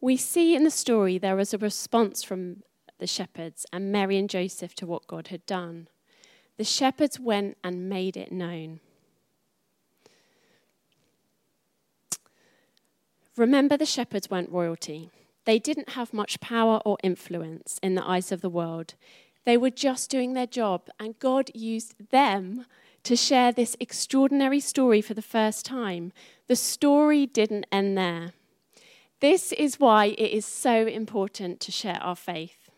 We 0.00 0.16
see 0.16 0.54
in 0.54 0.64
the 0.64 0.70
story 0.70 1.18
there 1.18 1.36
was 1.36 1.52
a 1.52 1.58
response 1.58 2.22
from 2.22 2.62
the 2.98 3.06
shepherds 3.06 3.66
and 3.72 3.92
Mary 3.92 4.16
and 4.16 4.30
Joseph 4.30 4.74
to 4.76 4.86
what 4.86 5.06
God 5.06 5.28
had 5.28 5.44
done. 5.44 5.88
The 6.56 6.64
shepherds 6.64 7.20
went 7.20 7.56
and 7.62 7.88
made 7.88 8.16
it 8.16 8.32
known. 8.32 8.80
Remember, 13.36 13.76
the 13.76 13.86
shepherds 13.86 14.28
weren't 14.28 14.50
royalty. 14.50 15.10
They 15.48 15.58
didn't 15.58 15.92
have 15.92 16.12
much 16.12 16.40
power 16.40 16.78
or 16.84 16.98
influence 17.02 17.80
in 17.82 17.94
the 17.94 18.06
eyes 18.06 18.30
of 18.32 18.42
the 18.42 18.50
world. 18.50 18.92
They 19.46 19.56
were 19.56 19.70
just 19.70 20.10
doing 20.10 20.34
their 20.34 20.46
job, 20.46 20.90
and 21.00 21.18
God 21.18 21.50
used 21.54 22.10
them 22.10 22.66
to 23.04 23.16
share 23.16 23.50
this 23.50 23.74
extraordinary 23.80 24.60
story 24.60 25.00
for 25.00 25.14
the 25.14 25.22
first 25.22 25.64
time. 25.64 26.12
The 26.48 26.54
story 26.54 27.24
didn't 27.24 27.64
end 27.72 27.96
there. 27.96 28.34
This 29.20 29.52
is 29.52 29.80
why 29.80 30.08
it 30.18 30.32
is 30.32 30.44
so 30.44 30.86
important 30.86 31.60
to 31.60 31.72
share 31.72 31.98
our 32.02 32.14
faith. 32.14 32.68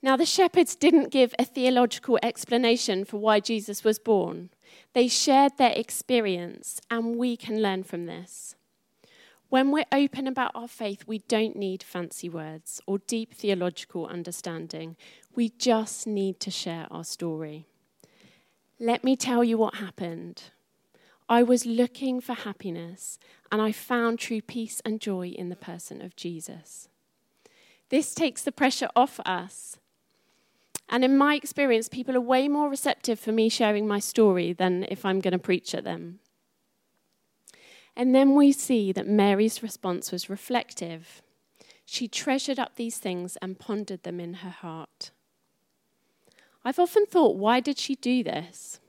Now, 0.00 0.16
the 0.16 0.24
shepherds 0.24 0.74
didn't 0.74 1.12
give 1.12 1.34
a 1.38 1.44
theological 1.44 2.18
explanation 2.22 3.04
for 3.04 3.18
why 3.18 3.38
Jesus 3.38 3.84
was 3.84 3.98
born. 3.98 4.48
They 4.94 5.08
shared 5.08 5.58
their 5.58 5.74
experience, 5.76 6.80
and 6.90 7.16
we 7.16 7.36
can 7.36 7.60
learn 7.60 7.82
from 7.82 8.06
this. 8.06 8.56
When 9.50 9.72
we're 9.72 9.84
open 9.92 10.26
about 10.26 10.52
our 10.54 10.68
faith, 10.68 11.04
we 11.06 11.18
don't 11.28 11.56
need 11.56 11.82
fancy 11.82 12.28
words 12.30 12.80
or 12.86 12.98
deep 12.98 13.34
theological 13.34 14.06
understanding. 14.06 14.96
We 15.34 15.50
just 15.50 16.06
need 16.06 16.40
to 16.40 16.50
share 16.50 16.86
our 16.90 17.04
story. 17.04 17.66
Let 18.78 19.04
me 19.04 19.16
tell 19.16 19.44
you 19.44 19.58
what 19.58 19.76
happened. 19.76 20.44
I 21.28 21.42
was 21.42 21.66
looking 21.66 22.20
for 22.20 22.34
happiness, 22.34 23.18
and 23.52 23.62
I 23.62 23.72
found 23.72 24.18
true 24.18 24.40
peace 24.42 24.80
and 24.84 25.00
joy 25.00 25.28
in 25.28 25.48
the 25.50 25.56
person 25.56 26.02
of 26.02 26.16
Jesus. 26.16 26.88
This 27.90 28.14
takes 28.14 28.42
the 28.42 28.52
pressure 28.52 28.88
off 28.96 29.20
us 29.26 29.76
And 30.88 31.04
in 31.04 31.16
my 31.16 31.36
experience, 31.36 31.88
people 31.88 32.16
are 32.16 32.20
way 32.20 32.48
more 32.48 32.68
receptive 32.68 33.20
for 33.20 33.30
me 33.32 33.48
sharing 33.48 33.86
my 33.86 34.00
story 34.00 34.52
than 34.52 34.84
if 34.88 35.04
I'm 35.04 35.20
going 35.20 35.32
to 35.32 35.38
preach 35.38 35.74
at 35.74 35.84
them. 35.84 36.18
And 38.00 38.14
then 38.14 38.34
we 38.34 38.50
see 38.50 38.92
that 38.92 39.06
Mary's 39.06 39.62
response 39.62 40.10
was 40.10 40.30
reflective. 40.30 41.20
She 41.84 42.08
treasured 42.08 42.58
up 42.58 42.76
these 42.76 42.96
things 42.96 43.36
and 43.42 43.58
pondered 43.58 44.04
them 44.04 44.18
in 44.18 44.40
her 44.40 44.48
heart. 44.48 45.10
I've 46.64 46.78
often 46.78 47.04
thought, 47.04 47.36
why 47.36 47.60
did 47.60 47.78
she 47.78 47.96
do 47.96 48.22
this? 48.24 48.80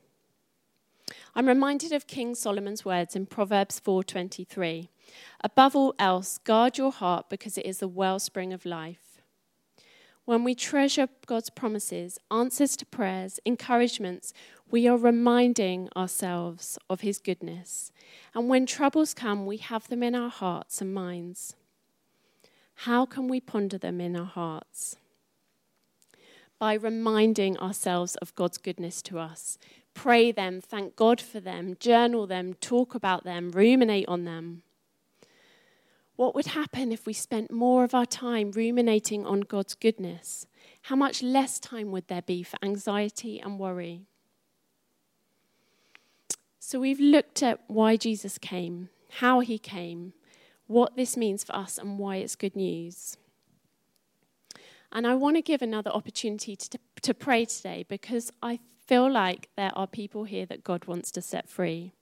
I'm 1.36 1.50
reminded 1.50 1.92
of 1.92 2.08
King 2.08 2.36
Solomon's 2.36 2.86
words 2.86 3.14
in 3.14 3.26
Proverbs 3.26 3.82
4:23. 3.82 4.88
Above 5.44 5.76
all 5.76 5.94
else, 6.00 6.38
guard 6.38 6.78
your 6.78 6.94
heart 6.94 7.30
because 7.30 7.58
it 7.58 7.66
is 7.66 7.80
the 7.80 7.90
wellspring 7.90 8.54
of 8.54 8.66
life. 8.66 9.11
When 10.26 10.44
we 10.44 10.56
treasure 10.56 11.10
God's 11.26 11.50
promises, 11.50 12.20
answers 12.30 12.76
to 12.78 12.86
prayers, 12.86 13.40
encouragements, 13.46 14.34
we 14.70 14.88
are 14.88 14.98
reminding 14.98 15.90
ourselves 15.96 16.78
of 16.90 17.02
his 17.02 17.18
goodness. 17.18 17.92
And 18.34 18.48
when 18.48 18.66
troubles 18.66 19.14
come, 19.14 19.46
we 19.46 19.58
have 19.58 19.88
them 19.90 20.04
in 20.04 20.16
our 20.16 20.30
hearts 20.30 20.80
and 20.80 20.94
minds. 20.94 21.56
How 22.76 23.06
can 23.06 23.28
we 23.28 23.42
ponder 23.42 23.78
them 23.78 24.00
in 24.00 24.16
our 24.16 24.26
hearts? 24.26 24.96
By 26.58 26.76
reminding 26.76 27.58
ourselves 27.58 28.16
of 28.18 28.36
God's 28.36 28.58
goodness 28.58 29.02
to 29.04 29.20
us. 29.20 29.58
Pray 29.94 30.32
them, 30.32 30.62
thank 30.62 30.96
God 30.96 31.20
for 31.20 31.40
them, 31.40 31.76
journal 31.80 32.26
them, 32.26 32.54
talk 32.54 32.96
about 32.96 33.24
them, 33.24 33.52
ruminate 33.52 34.08
on 34.08 34.24
them. 34.24 34.64
What 36.22 36.36
would 36.36 36.46
happen 36.46 36.92
if 36.92 37.08
we 37.08 37.14
spent 37.14 37.50
more 37.50 37.84
of 37.84 37.96
our 37.96 38.06
time 38.06 38.52
ruminating 38.52 39.26
on 39.26 39.42
God's 39.42 39.74
goodness? 39.74 40.46
How 40.84 40.96
much 40.96 41.24
less 41.24 41.58
time 41.58 41.90
would 41.90 42.10
there 42.10 42.22
be 42.22 42.44
for 42.44 42.60
anxiety 42.62 43.40
and 43.40 43.58
worry? 43.58 44.06
So, 46.60 46.80
we've 46.80 47.00
looked 47.00 47.42
at 47.42 47.62
why 47.66 47.98
Jesus 47.98 48.38
came, 48.38 48.90
how 49.14 49.40
he 49.40 49.58
came, 49.58 50.14
what 50.68 50.96
this 50.96 51.18
means 51.18 51.44
for 51.44 51.56
us, 51.56 51.80
and 51.80 51.98
why 51.98 52.18
it's 52.18 52.36
good 52.36 52.56
news. 52.56 53.18
And 54.92 55.08
I 55.08 55.16
want 55.16 55.38
to 55.38 55.42
give 55.42 55.64
another 55.64 55.90
opportunity 55.90 56.56
to, 56.56 56.78
to 57.02 57.16
pray 57.16 57.46
today 57.46 57.84
because 57.90 58.32
I 58.44 58.60
feel 58.86 59.12
like 59.12 59.50
there 59.58 59.72
are 59.76 59.88
people 59.88 60.26
here 60.26 60.46
that 60.46 60.64
God 60.64 60.86
wants 60.86 61.10
to 61.14 61.22
set 61.24 61.50
free. 61.50 61.94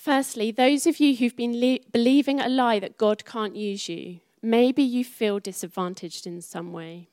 Firstly, 0.00 0.50
those 0.50 0.86
of 0.86 0.98
you 0.98 1.14
who've 1.14 1.36
been 1.36 1.60
le- 1.60 1.80
believing 1.92 2.40
a 2.40 2.48
lie 2.48 2.78
that 2.78 2.96
God 2.96 3.26
can't 3.26 3.54
use 3.54 3.86
you, 3.86 4.20
maybe 4.40 4.82
you 4.82 5.04
feel 5.04 5.38
disadvantaged 5.38 6.26
in 6.26 6.40
some 6.40 6.72
way. 6.72 7.10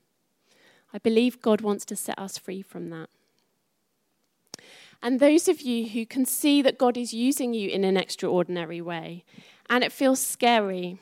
I 0.94 1.00
believe 1.00 1.42
God 1.42 1.60
wants 1.60 1.84
to 1.84 1.98
set 1.98 2.18
us 2.18 2.38
free 2.38 2.62
from 2.62 2.90
that. 2.92 3.10
And 5.04 5.20
those 5.20 5.50
of 5.50 5.60
you 5.60 5.90
who 5.90 6.06
can 6.06 6.26
see 6.26 6.62
that 6.62 6.78
God 6.78 6.96
is 6.96 7.14
using 7.14 7.54
you 7.54 7.70
in 7.70 7.84
an 7.84 7.98
extraordinary 7.98 8.80
way 8.80 9.26
and 9.70 9.84
it 9.84 9.92
feels 9.92 10.22
scary, 10.22 10.98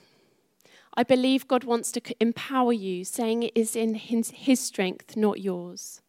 I 0.97 1.03
believe 1.03 1.47
God 1.47 1.65
wants 1.65 1.91
to 1.91 2.01
empower 2.19 2.73
you, 2.73 3.03
saying 3.05 3.43
it 3.43 3.53
is 3.53 3.75
in 3.75 3.93
His 3.93 4.59
strength, 4.59 5.15
not 5.15 5.39
yours. 5.39 6.01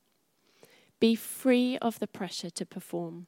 Be 1.00 1.14
free 1.14 1.76
of 1.82 1.98
the 1.98 2.06
pressure 2.06 2.48
to 2.48 2.64
perform. 2.64 3.26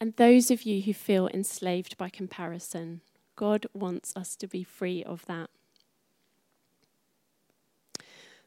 And 0.00 0.14
those 0.16 0.50
of 0.50 0.62
you 0.62 0.82
who 0.82 0.92
feel 0.92 1.28
enslaved 1.28 1.96
by 1.96 2.08
comparison, 2.08 3.00
God 3.34 3.66
wants 3.72 4.14
us 4.16 4.36
to 4.36 4.46
be 4.46 4.62
free 4.62 5.02
of 5.04 5.24
that. 5.26 5.50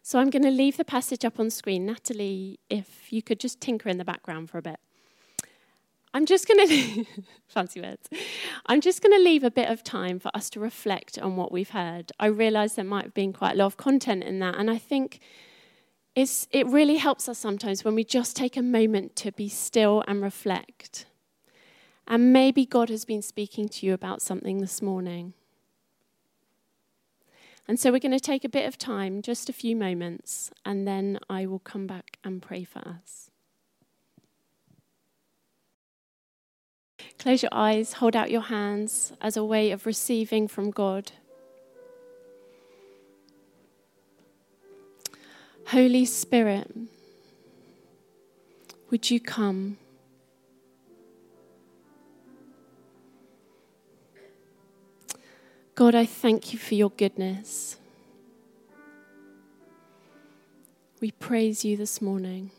So 0.02 0.20
I'm 0.20 0.30
going 0.30 0.44
to 0.44 0.52
leave 0.52 0.78
the 0.78 0.86
passage 0.86 1.24
up 1.24 1.40
on 1.40 1.50
screen. 1.50 1.86
Natalie, 1.86 2.60
if 2.70 3.12
you 3.14 3.22
could 3.22 3.40
just 3.40 3.62
tinker 3.62 3.90
in 3.90 3.98
the 3.98 4.06
background 4.06 4.50
for 4.50 4.58
a 4.58 4.62
bit. 4.62 4.80
I'm 6.14 6.26
just 6.26 6.48
going 6.48 6.68
to, 6.68 7.06
fancy 7.48 7.82
words, 7.82 8.10
I'm 8.66 8.82
just 8.82 9.02
going 9.02 9.16
to 9.16 9.24
leave 9.24 9.44
a 9.44 9.52
bit 9.52 9.70
of 9.70 9.84
time 9.84 10.20
for 10.20 10.32
us 10.34 10.50
to 10.52 10.60
reflect 10.60 11.20
on 11.20 11.36
what 11.36 11.52
we've 11.52 11.70
heard. 11.70 12.12
I 12.20 12.28
realise 12.28 12.74
there 12.74 12.86
might 12.86 13.04
have 13.04 13.14
been 13.14 13.34
quite 13.34 13.54
a 13.54 13.58
lot 13.58 13.68
of 13.68 13.78
content 13.78 14.24
in 14.24 14.40
that, 14.40 14.56
and 14.56 14.72
I 14.72 14.78
think 14.78 15.20
it's, 16.16 16.48
it 16.52 16.66
really 16.68 16.98
helps 16.98 17.30
us 17.30 17.38
sometimes 17.38 17.86
when 17.86 17.94
we 17.94 18.04
just 18.04 18.36
take 18.36 18.58
a 18.58 18.64
moment 18.64 19.16
to 19.18 19.32
be 19.32 19.48
still 19.48 20.04
and 20.08 20.24
reflect. 20.24 21.06
And 22.12 22.34
maybe 22.34 22.65
God 22.65 22.89
has 22.89 23.06
been 23.06 23.22
speaking 23.22 23.69
to 23.69 23.86
you 23.86 23.93
about 23.93 24.19
something 24.19 24.58
this 24.58 24.82
morning. 24.82 25.34
And 27.67 27.80
so 27.80 27.91
we're 27.91 28.00
going 28.00 28.12
to 28.13 28.19
take 28.19 28.43
a 28.43 28.50
bit 28.50 28.67
of 28.67 28.80
time, 28.80 29.22
just 29.22 29.48
a 29.48 29.54
few 29.54 29.76
moments, 29.76 30.50
and 30.65 30.88
then 30.88 31.19
I 31.30 31.45
will 31.45 31.60
come 31.60 31.86
back 31.86 32.17
and 32.24 32.41
pray 32.41 32.63
for 32.63 32.80
us. 32.80 33.30
Close 37.19 37.43
your 37.43 37.52
eyes, 37.52 37.93
hold 37.93 38.15
out 38.15 38.32
your 38.32 38.41
hands 38.41 39.13
as 39.22 39.38
a 39.38 39.43
way 39.43 39.69
of 39.69 39.86
receiving 39.86 40.48
from 40.48 40.72
God. 40.72 41.12
Holy 45.67 46.06
Spirit, 46.06 46.76
would 48.89 49.12
you 49.12 49.19
come? 49.19 49.78
God, 55.80 55.96
I 55.96 56.06
thank 56.06 56.52
you 56.52 56.60
for 56.60 56.76
your 56.76 56.89
goodness. 56.89 57.78
We 61.00 61.12
praise 61.12 61.63
you 61.63 61.78
this 61.78 62.02
morning. 62.02 62.52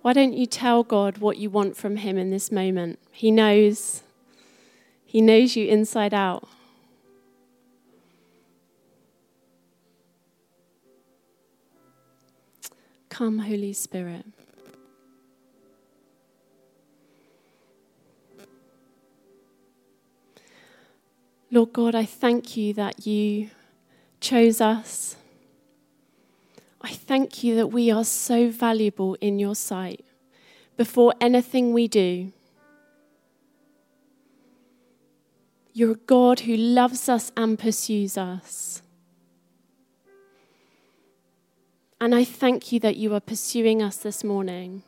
Why 0.00 0.14
don't 0.14 0.32
you 0.32 0.46
tell 0.46 0.84
God 0.84 1.18
what 1.18 1.36
you 1.36 1.50
want 1.50 1.76
from 1.76 1.96
Him 1.96 2.16
in 2.16 2.30
this 2.30 2.50
moment? 2.50 2.98
He 3.12 3.30
knows. 3.30 4.02
He 5.04 5.20
knows 5.20 5.54
you 5.54 5.68
inside 5.68 6.14
out. 6.14 6.48
Come, 13.10 13.40
Holy 13.40 13.74
Spirit. 13.74 14.24
Lord 21.50 21.72
God, 21.72 21.94
I 21.94 22.04
thank 22.04 22.56
you 22.56 22.74
that 22.74 23.06
you 23.06 23.50
chose 24.20 24.60
us 24.60 25.16
I 26.80 26.92
thank 26.92 27.42
you 27.42 27.56
that 27.56 27.68
we 27.68 27.90
are 27.90 28.04
so 28.04 28.50
valuable 28.50 29.16
in 29.20 29.38
your 29.38 29.54
sight 29.54 30.04
before 30.76 31.12
anything 31.20 31.72
we 31.72 31.88
do. 31.88 32.32
You're 35.72 35.92
a 35.92 35.96
God 35.96 36.40
who 36.40 36.56
loves 36.56 37.08
us 37.08 37.32
and 37.36 37.58
pursues 37.58 38.16
us. 38.16 38.82
And 42.00 42.14
I 42.14 42.24
thank 42.24 42.70
you 42.70 42.78
that 42.80 42.96
you 42.96 43.12
are 43.14 43.20
pursuing 43.20 43.82
us 43.82 43.96
this 43.96 44.22
morning. 44.22 44.84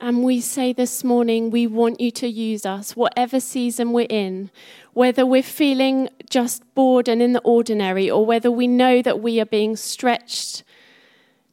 And 0.00 0.22
we 0.22 0.40
say 0.40 0.72
this 0.72 1.02
morning, 1.02 1.50
we 1.50 1.66
want 1.66 2.00
you 2.00 2.12
to 2.12 2.28
use 2.28 2.64
us, 2.64 2.94
whatever 2.94 3.40
season 3.40 3.92
we're 3.92 4.06
in, 4.08 4.50
whether 4.92 5.26
we're 5.26 5.42
feeling 5.42 6.08
just 6.30 6.62
bored 6.74 7.08
and 7.08 7.20
in 7.20 7.32
the 7.32 7.40
ordinary, 7.40 8.08
or 8.08 8.24
whether 8.24 8.50
we 8.50 8.68
know 8.68 9.02
that 9.02 9.20
we 9.20 9.40
are 9.40 9.46
being 9.46 9.74
stretched 9.74 10.62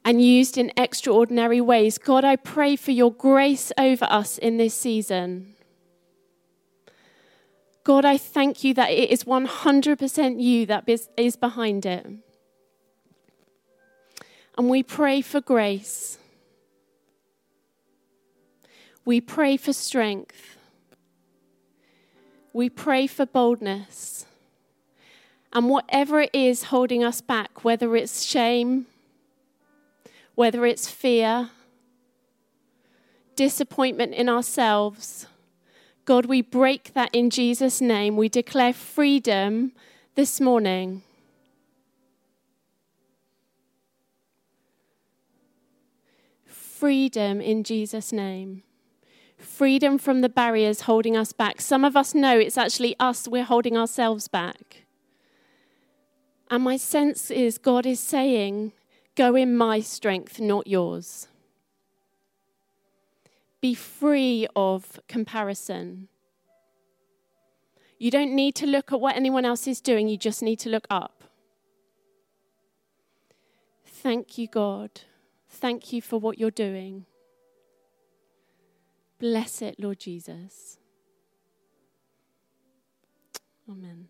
and 0.03 0.21
used 0.21 0.59
in 0.59 0.71
extraordinary 0.77 1.59
ways. 1.59 1.97
God, 1.97 2.23
I 2.23 2.35
pray 2.35 2.75
for 2.75 2.91
your 2.91 3.11
grace 3.11 3.71
over 3.79 4.05
us 4.05 4.37
in 4.37 4.57
this 4.57 4.75
season. 4.75 5.55
God, 7.83 8.05
I 8.05 8.17
thank 8.17 8.63
you 8.63 8.75
that 8.75 8.91
it 8.91 9.09
is 9.09 9.23
100% 9.23 10.41
you 10.41 10.65
that 10.67 10.87
is 11.17 11.35
behind 11.35 11.85
it. 11.87 12.05
And 14.55 14.69
we 14.69 14.83
pray 14.83 15.21
for 15.21 15.41
grace. 15.41 16.19
We 19.05 19.21
pray 19.21 19.55
for 19.55 19.71
strength. 19.71 20.57
We 22.51 22.69
pray 22.69 23.07
for 23.07 23.25
boldness. 23.25 24.25
And 25.53 25.69
whatever 25.69 26.21
it 26.21 26.31
is 26.33 26.63
holding 26.63 27.03
us 27.03 27.21
back, 27.21 27.63
whether 27.63 27.95
it's 27.95 28.23
shame, 28.23 28.87
whether 30.33 30.65
it's 30.65 30.89
fear, 30.89 31.51
disappointment 33.35 34.13
in 34.15 34.27
ourselves, 34.27 35.27
God, 36.03 36.25
we 36.25 36.41
break 36.41 36.93
that 36.93 37.13
in 37.13 37.29
Jesus' 37.29 37.79
name. 37.79 38.17
We 38.17 38.27
declare 38.27 38.73
freedom 38.73 39.71
this 40.15 40.41
morning. 40.41 41.03
freedom 46.85 47.39
in 47.39 47.63
Jesus' 47.63 48.11
name. 48.11 48.61
Freedom 49.45 49.99
from 49.99 50.21
the 50.21 50.27
barriers 50.27 50.81
holding 50.81 51.15
us 51.15 51.31
back. 51.31 51.61
Some 51.61 51.85
of 51.85 51.95
us 51.95 52.15
know 52.15 52.37
it's 52.37 52.57
actually 52.57 52.95
us, 52.99 53.27
we're 53.27 53.43
holding 53.43 53.77
ourselves 53.77 54.27
back. 54.27 54.85
And 56.49 56.63
my 56.63 56.77
sense 56.77 57.29
is 57.29 57.57
God 57.57 57.85
is 57.85 57.99
saying, 57.99 58.73
Go 59.15 59.35
in 59.35 59.55
my 59.55 59.79
strength, 59.79 60.39
not 60.39 60.67
yours. 60.67 61.27
Be 63.61 63.75
free 63.75 64.47
of 64.55 64.99
comparison. 65.07 66.09
You 67.97 68.11
don't 68.11 68.35
need 68.35 68.55
to 68.55 68.65
look 68.65 68.91
at 68.91 68.99
what 68.99 69.15
anyone 69.15 69.45
else 69.45 69.67
is 69.67 69.79
doing, 69.79 70.07
you 70.07 70.17
just 70.17 70.41
need 70.41 70.59
to 70.59 70.69
look 70.69 70.87
up. 70.89 71.23
Thank 73.85 74.37
you, 74.37 74.47
God. 74.47 75.01
Thank 75.47 75.93
you 75.93 76.01
for 76.01 76.19
what 76.19 76.39
you're 76.39 76.51
doing. 76.51 77.05
Bless 79.25 79.63
it, 79.63 79.79
Lord 79.79 79.99
Jesus. 79.99 80.77
Amen. 83.67 84.07